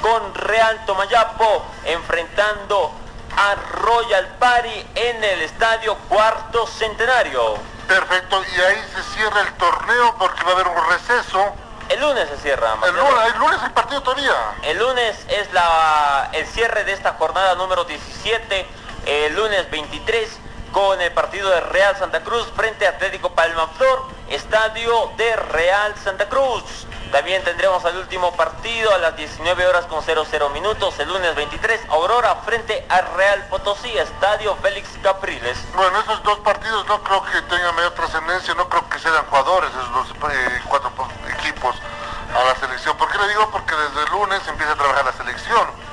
con 0.02 0.34
Real 0.36 0.86
Tomayapo 0.86 1.66
enfrentando 1.86 2.92
a 3.36 3.56
Royal 3.56 4.28
Party 4.40 4.86
en 4.96 5.24
el 5.24 5.42
estadio 5.42 5.96
Cuarto 6.10 6.68
Centenario. 6.68 7.58
Perfecto, 7.88 8.42
y 8.56 8.62
ahí 8.62 8.84
se 8.96 9.04
cierra 9.16 9.42
el 9.42 9.54
torneo 9.54 10.16
porque 10.18 10.44
va 10.44 10.52
a 10.52 10.54
haber 10.54 10.68
un 10.68 10.90
receso. 10.90 11.54
El 11.90 12.00
lunes 12.02 12.28
se 12.30 12.38
cierra. 12.38 12.76
El 12.84 12.96
lunes, 12.96 13.34
el 13.34 13.40
lunes 13.40 13.60
hay 13.62 13.70
partido 13.70 14.02
todavía. 14.02 14.34
El 14.64 14.80
lunes 14.80 15.18
es 15.28 15.54
la, 15.54 16.30
el 16.34 16.46
cierre 16.48 16.84
de 16.84 16.94
esta 16.94 17.14
jornada 17.14 17.54
número 17.56 17.84
17, 17.84 18.68
el 19.06 19.36
lunes 19.36 19.70
23, 19.70 20.40
con 20.76 21.00
el 21.00 21.10
partido 21.14 21.50
de 21.52 21.62
Real 21.62 21.96
Santa 21.96 22.20
Cruz 22.22 22.52
frente 22.54 22.86
a 22.86 22.90
Atlético 22.90 23.30
Palmaflor, 23.32 24.08
estadio 24.28 25.10
de 25.16 25.34
Real 25.38 25.96
Santa 26.04 26.28
Cruz. 26.28 26.64
También 27.14 27.42
tendremos 27.46 27.86
al 27.86 27.96
último 27.96 28.36
partido 28.36 28.94
a 28.94 28.98
las 28.98 29.16
19 29.16 29.68
horas 29.68 29.86
con 29.86 30.04
00 30.04 30.50
minutos, 30.50 31.00
el 31.00 31.08
lunes 31.08 31.34
23, 31.34 31.80
Aurora 31.88 32.36
frente 32.44 32.86
a 32.90 33.00
Real 33.00 33.48
Potosí, 33.50 33.98
estadio 33.98 34.54
Félix 34.58 34.90
Capriles. 35.02 35.58
Bueno, 35.76 35.98
esos 36.02 36.22
dos 36.24 36.40
partidos 36.40 36.86
no 36.88 37.02
creo 37.04 37.24
que 37.24 37.42
tengan 37.44 37.74
mayor 37.74 37.92
trascendencia, 37.94 38.54
no 38.56 38.68
creo 38.68 38.90
que 38.90 39.00
sean 39.00 39.26
jugadores 39.28 39.70
esos 39.70 39.94
dos, 39.94 40.08
eh, 40.34 40.62
cuatro 40.68 40.90
po- 40.92 41.08
equipos 41.40 41.74
a 42.38 42.44
la 42.44 42.56
selección. 42.60 42.98
¿Por 42.98 43.10
qué 43.10 43.18
le 43.18 43.30
digo? 43.30 43.50
Porque 43.50 43.74
desde 43.74 44.04
el 44.04 44.12
lunes 44.12 44.46
empieza 44.46 44.74
a 44.74 44.76
trabajar 44.76 45.06
la 45.06 45.14
selección, 45.14 45.85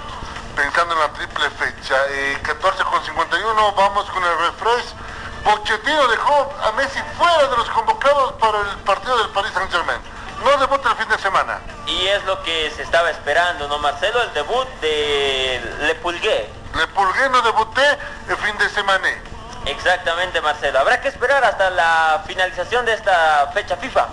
pensando 0.54 0.94
en 0.94 1.00
la 1.00 1.12
triple 1.12 1.50
fecha. 1.50 1.96
Eh, 2.10 2.38
14 2.42 2.84
con 2.84 3.04
51, 3.04 3.72
vamos 3.72 4.10
con 4.10 4.22
el 4.24 4.38
refresh. 4.38 4.94
Pochettino 5.44 6.08
dejó 6.08 6.52
a 6.62 6.72
Messi 6.72 7.00
fuera 7.18 7.48
de 7.48 7.56
los 7.56 7.68
convocados 7.70 8.32
para 8.34 8.60
el 8.60 8.76
partido 8.84 9.18
del 9.18 9.28
Paris 9.30 9.50
Saint 9.52 9.70
Germain. 9.70 10.00
No 10.44 10.56
debuta 10.58 10.90
el 10.90 10.96
fin 10.96 11.08
de 11.08 11.18
semana. 11.18 11.60
Y 11.86 12.06
es 12.06 12.24
lo 12.24 12.42
que 12.42 12.70
se 12.70 12.82
estaba 12.82 13.10
esperando, 13.10 13.68
¿no, 13.68 13.78
Marcelo? 13.78 14.22
El 14.22 14.32
debut 14.34 14.68
de 14.80 15.76
Le 15.80 15.94
Pulgué. 15.96 16.50
Le 16.76 16.86
Pulgué 16.88 17.28
no 17.28 17.42
debuté 17.42 17.98
el 18.28 18.36
fin 18.36 18.56
de 18.58 18.68
semana. 18.70 19.08
Exactamente, 19.66 20.40
Marcelo. 20.40 20.80
Habrá 20.80 21.00
que 21.00 21.08
esperar 21.08 21.44
hasta 21.44 21.70
la 21.70 22.24
finalización 22.26 22.84
de 22.84 22.94
esta 22.94 23.50
fecha 23.54 23.76
FIFA. 23.76 24.08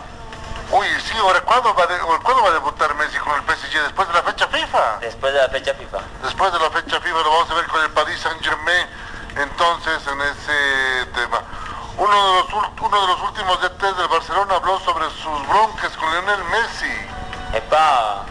Uy, 0.72 0.86
sí, 1.04 1.18
ahora 1.18 1.42
¿cuándo 1.42 1.74
va, 1.74 1.88
de- 1.88 1.98
¿cuándo 2.00 2.44
va 2.44 2.50
a 2.50 2.54
debutar 2.54 2.94
Messi 2.96 3.18
con 3.18 3.34
el 3.34 3.42
PSG? 3.44 3.82
Después 3.84 4.08
de 4.08 4.14
la 4.14 4.22
fecha 4.24 4.48
FIFA. 4.48 4.98
Después 5.02 5.34
de 5.34 5.40
la 5.42 5.50
fecha 5.50 5.74
FIFA. 5.74 5.98
Después 6.22 6.54
de 6.54 6.60
la 6.60 6.70
fecha 6.70 7.00
FIFA 7.02 7.18
lo 7.18 7.30
vamos 7.32 7.50
a 7.50 7.54
ver 7.56 7.66
con 7.68 7.82
el 7.82 7.90
Paris 7.92 8.20
Saint 8.20 8.42
Germain. 8.44 8.88
Entonces, 9.36 10.06
en 10.08 10.22
ese 10.22 11.06
tema. 11.16 11.42
Uno 11.98 12.14
de 12.14 12.34
los, 12.40 12.50
ul- 12.52 12.72
uno 12.82 13.02
de 13.02 13.08
los 13.08 13.22
últimos 13.22 13.62
DTs 13.62 13.98
del 13.98 14.08
Barcelona 14.08 14.56
habló 14.56 14.80
sobre 14.82 15.10
sus 15.10 15.48
broncas 15.48 15.96
con 15.98 16.10
Lionel 16.12 16.44
Messi. 16.46 16.94
Epa, 17.54 18.26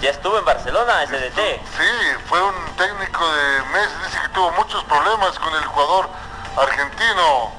ya 0.00 0.10
estuvo 0.10 0.36
en 0.38 0.44
Barcelona 0.44 1.04
ese 1.04 1.16
DT. 1.18 1.60
Sí, 1.76 2.16
fue 2.28 2.42
un 2.42 2.54
técnico 2.76 3.26
de 3.32 3.62
Messi. 3.72 3.94
Dice 4.04 4.20
que 4.22 4.28
tuvo 4.30 4.50
muchos 4.52 4.82
problemas 4.84 5.38
con 5.38 5.54
el 5.54 5.64
jugador 5.64 6.08
argentino. 6.56 7.52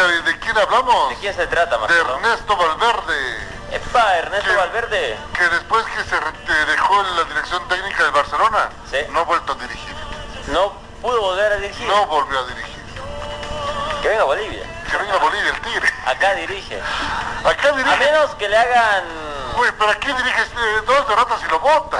Dice, 0.00 0.12
¿sabe 0.16 0.22
de 0.32 0.38
quién 0.38 0.56
hablamos? 0.58 1.10
¿De 1.10 1.16
quién 1.16 1.34
se 1.34 1.46
trata, 1.46 1.74
De 1.76 1.78
Marcelo? 1.80 2.14
Ernesto 2.16 2.56
Valverde. 2.56 3.36
Epa, 3.72 4.16
Ernesto 4.18 4.48
¿Qué? 4.50 4.56
Valverde. 4.56 5.16
que 5.36 5.48
después 5.48 5.84
que 5.86 6.02
se 6.04 6.64
dejó 6.66 7.02
la 7.02 7.24
dirección 7.24 7.68
técnica 7.68 8.02
del 8.04 8.12
Barcelona, 8.12 8.70
Sí. 8.90 8.96
no 9.10 9.20
ha 9.20 9.24
vuelto 9.24 9.52
a 9.52 9.54
dirigir. 9.56 9.94
No 10.48 10.72
pudo 11.02 11.20
volver 11.20 11.52
a 11.52 11.56
dirigir. 11.56 11.86
No 11.86 12.06
volvió 12.06 12.38
a 12.40 12.44
dirigir. 12.46 12.80
Que 14.02 14.08
venga 14.08 14.22
a 14.22 14.26
Bolivia. 14.26 14.62
Que 14.90 14.96
venga 14.96 15.14
a 15.14 15.18
Bolivia 15.18 15.50
el 15.50 15.60
Tigre. 15.60 15.88
Acá 16.06 16.34
dirige. 16.34 16.80
Acá 17.44 17.68
A 17.68 17.72
dirige. 17.72 17.96
menos 17.98 18.34
que 18.36 18.48
le 18.48 18.56
hagan... 18.56 19.04
Uy, 19.56 19.68
pero 19.78 19.90
aquí 19.90 20.06
dirige 20.12 20.42
este, 20.42 20.60
dos 20.86 21.08
derrotas 21.08 21.40
y 21.46 21.50
lo 21.50 21.60
vota. 21.60 21.98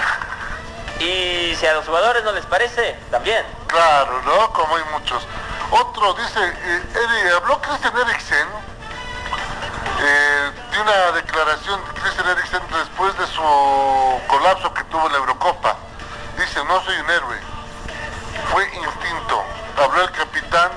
Y 0.98 1.54
si 1.58 1.66
a 1.66 1.74
los 1.74 1.86
jugadores 1.86 2.24
no 2.24 2.32
les 2.32 2.46
parece, 2.46 2.98
también. 3.10 3.44
Claro, 3.68 4.20
¿no? 4.24 4.52
Como 4.52 4.76
hay 4.76 4.84
muchos. 4.92 5.22
Otro 5.70 6.14
dice, 6.14 6.40
eh, 6.40 7.32
habló 7.36 7.60
Christian 7.60 7.96
Eriksen 7.96 8.48
eh, 10.00 10.50
de 10.72 10.80
una 10.80 11.12
declaración 11.12 11.80
de 11.84 12.00
Christian 12.00 12.28
Eriksen 12.28 12.62
después 12.70 13.16
de 13.16 13.26
su 13.28 14.20
colapso 14.26 14.74
que 14.74 14.82
tuvo 14.84 15.06
en 15.06 15.12
la 15.12 15.18
Eurocopa. 15.18 15.76
Dice, 16.36 16.64
no 16.64 16.82
soy 16.82 16.96
un 16.96 17.10
héroe, 17.10 17.38
fue 18.50 18.64
instinto. 18.64 19.44
Habló 19.76 20.02
el 20.02 20.10
capitán 20.10 20.72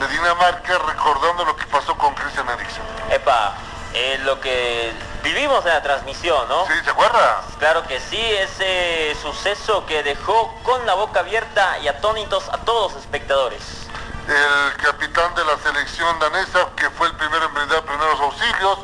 de 0.00 0.08
Dinamarca 0.08 0.78
recordando 0.78 1.44
lo 1.44 1.54
que 1.54 1.66
pasó 1.66 1.94
con 1.98 2.14
Christian 2.14 2.48
Eriksen. 2.48 2.82
Epa, 3.10 3.54
eh, 3.92 4.18
lo 4.24 4.40
que 4.40 4.94
vivimos 5.22 5.64
en 5.66 5.74
la 5.74 5.82
transmisión, 5.82 6.48
¿no? 6.48 6.66
¿Sí? 6.66 6.72
¿Se 6.82 6.90
acuerda? 6.90 7.42
Claro 7.58 7.86
que 7.86 8.00
sí, 8.00 8.18
ese 8.18 9.14
suceso 9.20 9.84
que 9.84 10.02
dejó 10.02 10.54
con 10.62 10.86
la 10.86 10.94
boca 10.94 11.20
abierta 11.20 11.78
y 11.80 11.88
atónitos 11.88 12.48
a 12.48 12.58
todos 12.58 12.94
los 12.94 13.02
espectadores. 13.02 13.81
El 14.28 14.76
capitán 14.76 15.34
de 15.34 15.44
la 15.44 15.56
selección 15.58 16.18
danesa, 16.18 16.68
que 16.76 16.88
fue 16.90 17.08
el 17.08 17.14
primero 17.14 17.44
en 17.46 17.54
brindar 17.54 17.82
primeros 17.82 18.20
auxilios, 18.20 18.78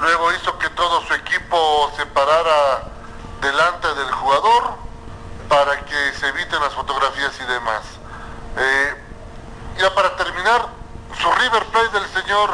luego 0.00 0.32
hizo 0.32 0.58
que 0.58 0.68
todo 0.70 1.00
su 1.06 1.14
equipo 1.14 1.92
se 1.96 2.04
parara 2.06 2.84
delante 3.40 3.94
del 3.94 4.10
jugador 4.12 4.74
para 5.48 5.78
que 5.84 6.12
se 6.18 6.28
eviten 6.28 6.60
las 6.60 6.72
fotografías 6.74 7.32
y 7.40 7.44
demás. 7.44 7.82
Eh, 8.58 8.94
ya 9.78 9.94
para 9.94 10.14
terminar, 10.16 10.66
su 11.20 11.30
River 11.32 11.64
Plate 11.66 11.88
del 11.98 12.08
señor 12.10 12.50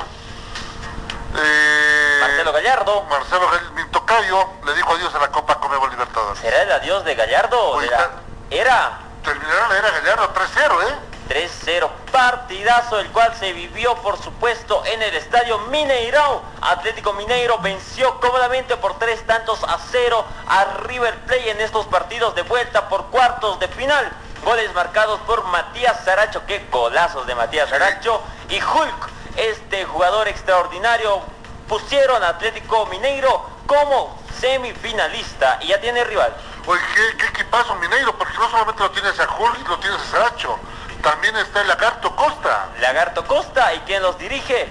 eh, 1.37 2.18
Marcelo 2.20 2.53
Gallardo, 2.53 3.03
Marcelo 3.05 3.48
Gall- 3.51 3.70
mi 3.72 3.85
tocayo, 3.90 4.48
le 4.64 4.74
dijo 4.74 4.92
adiós 4.94 5.14
a 5.14 5.18
la 5.18 5.29
Copa 5.31 5.59
Comebol 5.61 5.90
Libertadores. 5.90 6.40
¿será 6.40 6.62
el 6.62 6.72
adiós 6.72 7.05
de 7.05 7.14
Gallardo? 7.14 7.61
o 7.61 7.77
Oye, 7.77 7.87
de 7.88 7.90
la- 7.96 8.03
está- 8.03 8.12
Era 8.51 8.98
Terminará 9.22 9.68
la 9.68 9.77
era 9.77 9.90
Gallardo 9.90 10.33
3-0, 10.33 10.83
¿eh? 10.88 10.94
3-0, 11.29 11.90
partidazo 12.11 12.98
el 12.98 13.09
cual 13.11 13.35
se 13.49 13.55
vivió 13.55 13.95
por 14.03 14.23
supuesto 14.23 14.83
en 14.85 15.01
el 15.01 15.15
estadio 15.15 15.59
Mineirão. 15.71 16.43
Atlético 16.61 17.15
Mineiro 17.15 17.59
venció 17.61 18.21
cómodamente 18.21 18.77
por 18.77 18.99
tres 18.99 19.27
tantos 19.27 19.65
a 19.65 19.79
cero 19.91 20.23
a 20.47 20.65
River 20.83 21.19
Plate 21.21 21.53
en 21.53 21.61
estos 21.63 21.87
partidos 21.87 22.35
de 22.35 22.43
vuelta 22.43 22.91
por 22.91 23.07
cuartos 23.07 23.59
de 23.59 23.69
final. 23.69 24.13
Goles 24.45 24.71
marcados 24.75 25.19
por 25.21 25.45
Matías 25.45 26.05
Saracho, 26.05 26.43
qué 26.47 26.67
golazos 26.71 27.27
de 27.27 27.35
Matías 27.35 27.71
Saracho 27.71 28.21
y 28.51 28.57
Hulk, 28.57 29.09
este 29.37 29.87
jugador 29.87 30.29
extraordinario, 30.29 31.23
pusieron 31.69 32.23
a 32.23 32.29
Atlético 32.29 32.85
Mineiro 32.87 33.49
como 33.67 34.21
semifinalista 34.39 35.59
y 35.63 35.69
ya 35.69 35.81
tiene 35.81 36.05
rival. 36.05 36.37
Oye, 36.67 36.83
¿qué, 36.95 37.17
qué 37.17 37.27
equipazo 37.29 37.75
Mineiro, 37.77 38.15
porque 38.19 38.37
no 38.37 38.51
solamente 38.51 38.83
lo 38.83 38.91
tienes 38.91 39.19
a 39.19 39.25
Hulk, 39.25 39.69
lo 39.69 39.79
tienes 39.79 40.01
a 40.03 40.05
Saracho, 40.05 40.59
también 41.03 41.37
está 41.37 41.61
el 41.61 41.69
Lagarto 41.69 42.15
Costa. 42.15 42.69
Lagarto 42.81 43.25
Costa 43.27 43.75
y 43.75 43.81
quien 43.81 44.03
los 44.03 44.19
dirige, 44.19 44.69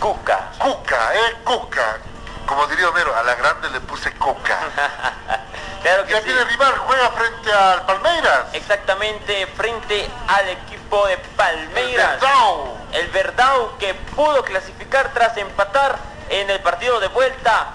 Cuca. 0.00 0.50
Cuca, 0.58 1.14
eh, 1.14 1.36
Cuca. 1.44 1.98
Como 2.46 2.66
diría 2.66 2.88
Homero, 2.88 3.14
a 3.16 3.22
la 3.22 3.34
grande 3.34 3.70
le 3.70 3.80
puse 3.80 4.12
Cuca. 4.12 4.58
Claro 5.82 6.06
que 6.06 6.12
Ya 6.12 6.18
sí. 6.20 6.24
tiene 6.24 6.42
rival, 6.44 6.72
juega 6.78 7.10
frente 7.10 7.52
al 7.52 7.84
Palmeiras. 7.84 8.46
Exactamente 8.54 9.46
frente 9.48 10.08
al 10.28 10.48
equipo 10.48 11.06
de 11.06 11.18
Palmeiras. 11.36 12.22
El. 12.22 13.00
El 13.02 13.12
Verdão 13.12 13.76
que 13.78 13.92
pudo 14.16 14.42
clasificar 14.44 15.12
tras 15.12 15.36
empatar 15.36 15.98
en 16.30 16.48
el 16.48 16.60
partido 16.60 17.00
de 17.00 17.08
vuelta 17.08 17.66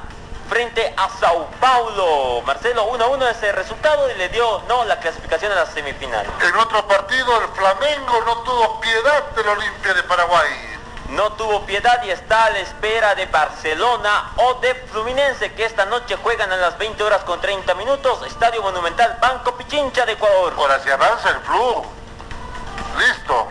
frente 0.49 0.93
a 0.97 1.09
Sao 1.19 1.47
Paulo. 1.61 2.41
Marcelo 2.41 2.91
1-1 2.91 3.29
ese 3.29 3.51
resultado 3.51 4.09
y 4.11 4.15
le 4.15 4.29
dio 4.29 4.63
no 4.67 4.83
la 4.85 4.99
clasificación 4.99 5.51
a 5.51 5.55
la 5.55 5.65
semifinal. 5.67 6.25
En 6.41 6.55
otro 6.57 6.85
partido, 6.87 7.41
el 7.41 7.47
Flamengo 7.49 8.21
no 8.25 8.37
tuvo 8.39 8.81
piedad 8.81 9.23
del 9.35 9.47
Olimpia 9.47 9.93
de 9.93 10.03
Paraguay. 10.03 10.49
No 11.09 11.31
tuvo 11.33 11.65
piedad 11.65 12.03
y 12.03 12.11
está 12.11 12.45
a 12.45 12.49
la 12.51 12.59
espera 12.59 13.15
de 13.15 13.25
Barcelona 13.27 14.31
o 14.37 14.55
de 14.55 14.75
Fluminense 14.91 15.53
que 15.53 15.65
esta 15.65 15.85
noche 15.85 16.15
juegan 16.17 16.51
a 16.51 16.57
las 16.57 16.77
20 16.77 17.01
horas 17.03 17.23
con 17.23 17.39
30 17.39 17.73
minutos. 17.75 18.25
Estadio 18.25 18.61
Monumental 18.61 19.17
Banco 19.21 19.55
Pichincha 19.55 20.05
de 20.05 20.13
Ecuador. 20.13 20.53
Ahora 20.57 20.79
se 20.79 20.91
avanza 20.91 21.29
el 21.29 21.39
flu. 21.41 21.83
Listo. 22.97 23.47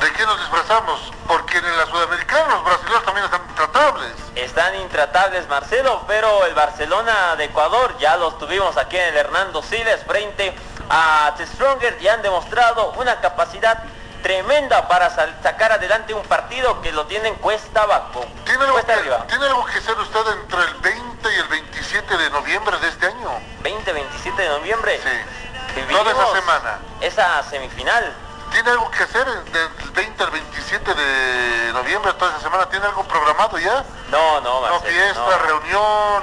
¿De 0.00 0.12
qué 0.12 0.24
nos 0.24 0.38
disfrazamos? 0.38 1.12
Porque 1.26 1.58
en 1.58 1.76
la 1.76 1.86
Sudamericana 1.86 2.54
los 2.54 2.64
brasileños 2.64 3.04
también 3.04 3.24
están 3.24 3.42
intratables. 3.48 4.29
Están 4.40 4.74
intratables 4.76 5.46
Marcelo, 5.48 6.02
pero 6.06 6.46
el 6.46 6.54
Barcelona 6.54 7.36
de 7.36 7.44
Ecuador 7.44 7.94
ya 7.98 8.16
los 8.16 8.38
tuvimos 8.38 8.76
aquí 8.78 8.96
en 8.96 9.08
el 9.08 9.16
Hernando 9.16 9.62
Siles 9.62 10.02
frente 10.04 10.54
a 10.88 11.34
The 11.36 11.46
Stronger 11.46 11.98
y 12.00 12.08
han 12.08 12.22
demostrado 12.22 12.92
una 12.92 13.20
capacidad 13.20 13.82
tremenda 14.22 14.88
para 14.88 15.10
sacar 15.10 15.72
adelante 15.72 16.14
un 16.14 16.22
partido 16.22 16.80
que 16.80 16.90
lo 16.90 17.06
tienen 17.06 17.34
cuesta 17.36 17.82
abajo, 17.82 18.24
¿Tiene 18.46 18.62
algo, 18.62 18.72
cuesta 18.72 18.94
que, 18.94 19.00
arriba. 19.00 19.26
¿Tiene 19.26 19.44
algo 19.44 19.64
que 19.66 19.80
ser 19.80 19.98
usted 19.98 20.20
entre 20.32 20.62
el 20.62 20.74
20 20.74 21.32
y 21.32 21.38
el 21.38 21.48
27 21.48 22.16
de 22.16 22.30
noviembre 22.30 22.78
de 22.78 22.88
este 22.88 23.06
año? 23.06 23.30
20-27 23.62 24.36
de 24.36 24.48
noviembre. 24.48 25.00
Sí. 25.02 25.82
No 25.92 26.02
de 26.02 26.10
esa 26.10 26.12
Vivimos 26.12 26.32
semana. 26.32 26.78
Esa 27.00 27.42
semifinal. 27.44 28.14
¿Tiene 28.50 28.70
algo 28.70 28.90
que 28.90 29.02
hacer 29.04 29.24
del 29.26 29.68
20 29.94 30.22
al 30.24 30.30
27 30.30 30.94
de 30.94 31.72
noviembre 31.72 32.12
toda 32.14 32.30
esa 32.32 32.40
semana? 32.40 32.68
¿Tiene 32.68 32.86
algo 32.86 33.04
programado 33.04 33.58
ya? 33.58 33.84
No, 34.10 34.40
no, 34.40 34.60
No, 34.60 34.60
Marcelo. 34.60 34.90
fiesta, 34.92 35.20
no. 35.20 35.38
reunión, 35.38 36.22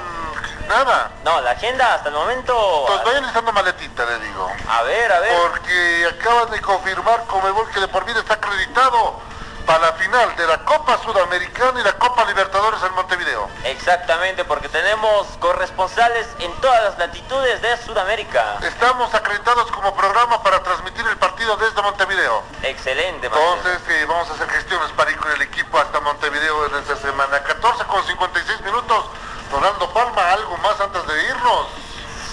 nada. 0.68 1.10
No, 1.24 1.40
la 1.40 1.52
agenda 1.52 1.94
hasta 1.94 2.08
el 2.08 2.14
momento. 2.14 2.84
Pues 2.86 3.04
vaya 3.04 3.20
listando 3.20 3.52
maletita, 3.52 4.04
le 4.04 4.18
digo. 4.20 4.50
A 4.68 4.82
ver, 4.82 5.12
a 5.12 5.20
ver. 5.20 5.32
Porque 5.48 6.06
acaban 6.18 6.50
de 6.50 6.60
confirmar 6.60 7.24
Comebol 7.24 7.68
que 7.70 7.80
de 7.80 7.88
por 7.88 8.04
vida 8.04 8.20
está 8.20 8.34
acreditado 8.34 9.20
para 9.66 9.80
la 9.80 9.92
final 9.92 10.34
de 10.36 10.46
la 10.46 10.64
Copa 10.64 10.98
Sudamericana 11.04 11.78
y 11.80 11.84
la 11.84 11.92
Copa 11.92 12.24
Libertadores 12.24 12.82
en 12.82 12.94
Montevideo. 12.94 13.50
Exactamente, 13.64 14.42
porque 14.46 14.66
tenemos 14.70 15.26
corresponsales 15.40 16.26
en 16.38 16.50
todas 16.62 16.82
las 16.84 16.98
latitudes 16.98 17.60
de 17.60 17.76
Sudamérica. 17.76 18.56
Estamos 18.62 19.12
acreditados 19.12 19.70
como 19.70 19.94
programa 19.94 20.42
para 20.42 20.62
transmitir 20.62 21.06
el 21.06 21.16
partido 21.18 21.28
partido 21.38 21.56
desde 21.58 21.82
Montevideo. 21.82 22.37
Excelente, 22.62 23.28
Marcelo. 23.28 23.56
Entonces 23.56 23.82
eh, 23.88 24.06
vamos 24.06 24.28
a 24.30 24.34
hacer 24.34 24.48
gestiones 24.50 24.90
para 24.92 25.10
ir 25.10 25.16
con 25.16 25.30
el 25.30 25.42
equipo 25.42 25.78
hasta 25.78 26.00
Montevideo 26.00 26.66
en 26.66 26.74
esta 26.76 26.96
semana. 26.96 27.42
14 27.42 27.84
con 27.84 28.04
56 28.04 28.60
minutos. 28.62 29.04
Donaldo 29.50 29.88
Palma, 29.92 30.32
algo 30.32 30.56
más 30.58 30.78
antes 30.80 31.06
de 31.06 31.24
irnos. 31.24 31.66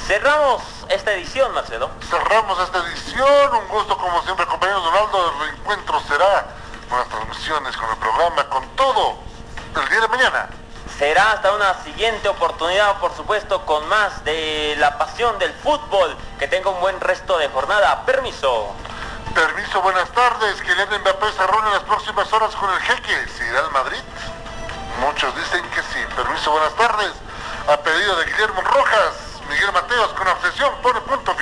Cerramos 0.08 0.62
esta 0.90 1.14
edición, 1.14 1.54
Marcelo. 1.54 1.90
Cerramos 2.10 2.60
esta 2.60 2.80
edición. 2.80 3.56
Un 3.56 3.68
gusto 3.70 3.98
como 3.98 4.22
siempre, 4.24 4.46
compañero 4.46 4.82
Donaldo. 4.82 5.32
El 5.32 5.48
reencuentro 5.48 6.00
será 6.02 6.48
con 6.90 7.00
las 7.00 7.08
transmisiones, 7.10 7.78
con 7.78 7.90
el 7.90 7.98
programa, 7.98 8.50
con 8.50 8.68
todo 8.76 9.18
el 9.82 9.90
día 9.90 10.02
de 10.02 10.08
mañana. 10.08 10.50
Será 10.98 11.32
hasta 11.32 11.54
una 11.54 11.74
siguiente 11.84 12.30
oportunidad, 12.30 13.00
por 13.00 13.16
supuesto, 13.16 13.66
con 13.66 13.88
más 13.90 14.24
de 14.24 14.76
la 14.78 14.98
pasión 14.98 15.38
del 15.40 15.54
fútbol. 15.54 16.16
Que 16.40 16.48
tenga 16.48 16.70
un 16.70 16.80
buen 16.82 17.00
resto 17.00 17.38
de 17.38 17.50
jornada. 17.50 18.06
Permiso. 18.06 18.74
Permiso, 19.36 19.82
buenas 19.82 20.10
tardes. 20.14 20.62
Kylian 20.62 20.88
Mbappé 21.02 21.26
se 21.34 21.44
en 21.44 21.72
las 21.74 21.84
próximas 21.84 22.32
horas 22.32 22.56
con 22.56 22.72
el 22.72 22.80
jeque. 22.80 23.28
¿Se 23.28 23.46
irá 23.46 23.60
al 23.60 23.72
Madrid? 23.72 24.00
Muchos 25.02 25.36
dicen 25.36 25.62
que 25.72 25.82
sí. 25.82 26.00
Permiso, 26.16 26.52
buenas 26.52 26.74
tardes. 26.76 27.12
A 27.68 27.76
pedido 27.76 28.16
de 28.16 28.26
Guillermo 28.28 28.62
Rojas, 28.62 29.42
Miguel 29.50 29.74
Mateos 29.74 30.14
con 30.14 30.26
obsesión 30.30 30.74
pone 30.82 31.02
punto 31.02 31.35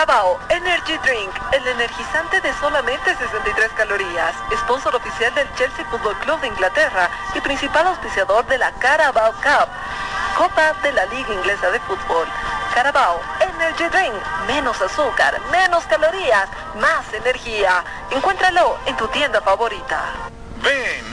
Carabao 0.00 0.40
Energy 0.48 0.96
Drink, 1.04 1.30
el 1.52 1.68
energizante 1.68 2.40
de 2.40 2.54
solamente 2.54 3.14
63 3.14 3.70
calorías, 3.72 4.34
sponsor 4.62 4.96
oficial 4.96 5.34
del 5.34 5.46
Chelsea 5.56 5.84
Football 5.90 6.18
Club 6.20 6.40
de 6.40 6.46
Inglaterra 6.46 7.10
y 7.34 7.40
principal 7.42 7.86
auspiciador 7.86 8.46
de 8.46 8.56
la 8.56 8.72
Carabao 8.72 9.32
Cup, 9.32 9.68
Copa 10.38 10.72
de 10.82 10.92
la 10.92 11.04
Liga 11.04 11.34
Inglesa 11.34 11.70
de 11.70 11.80
Fútbol. 11.80 12.26
Carabao 12.74 13.20
Energy 13.40 13.84
Drink, 13.90 14.14
menos 14.46 14.80
azúcar, 14.80 15.38
menos 15.52 15.84
calorías, 15.84 16.48
más 16.76 17.12
energía. 17.12 17.84
Encuéntralo 18.10 18.78
en 18.86 18.96
tu 18.96 19.06
tienda 19.08 19.42
favorita. 19.42 20.00
Ven, 20.62 21.12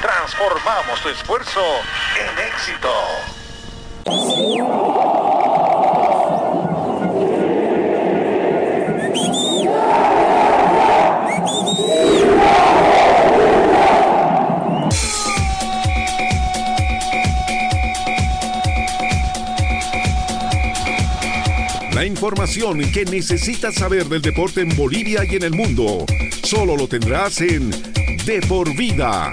Transformamos 0.00 1.00
tu 1.02 1.08
esfuerzo 1.08 1.60
en 2.20 2.38
éxito. 2.46 2.90
La 21.92 22.04
información 22.04 22.92
que 22.92 23.04
necesitas 23.06 23.74
saber 23.74 24.04
del 24.04 24.20
deporte 24.20 24.60
en 24.60 24.76
Bolivia 24.76 25.24
y 25.24 25.36
en 25.36 25.44
el 25.44 25.52
mundo, 25.52 26.04
solo 26.42 26.76
lo 26.76 26.86
tendrás 26.86 27.40
en 27.40 27.70
De 28.26 28.42
por 28.46 28.74
Vida. 28.76 29.32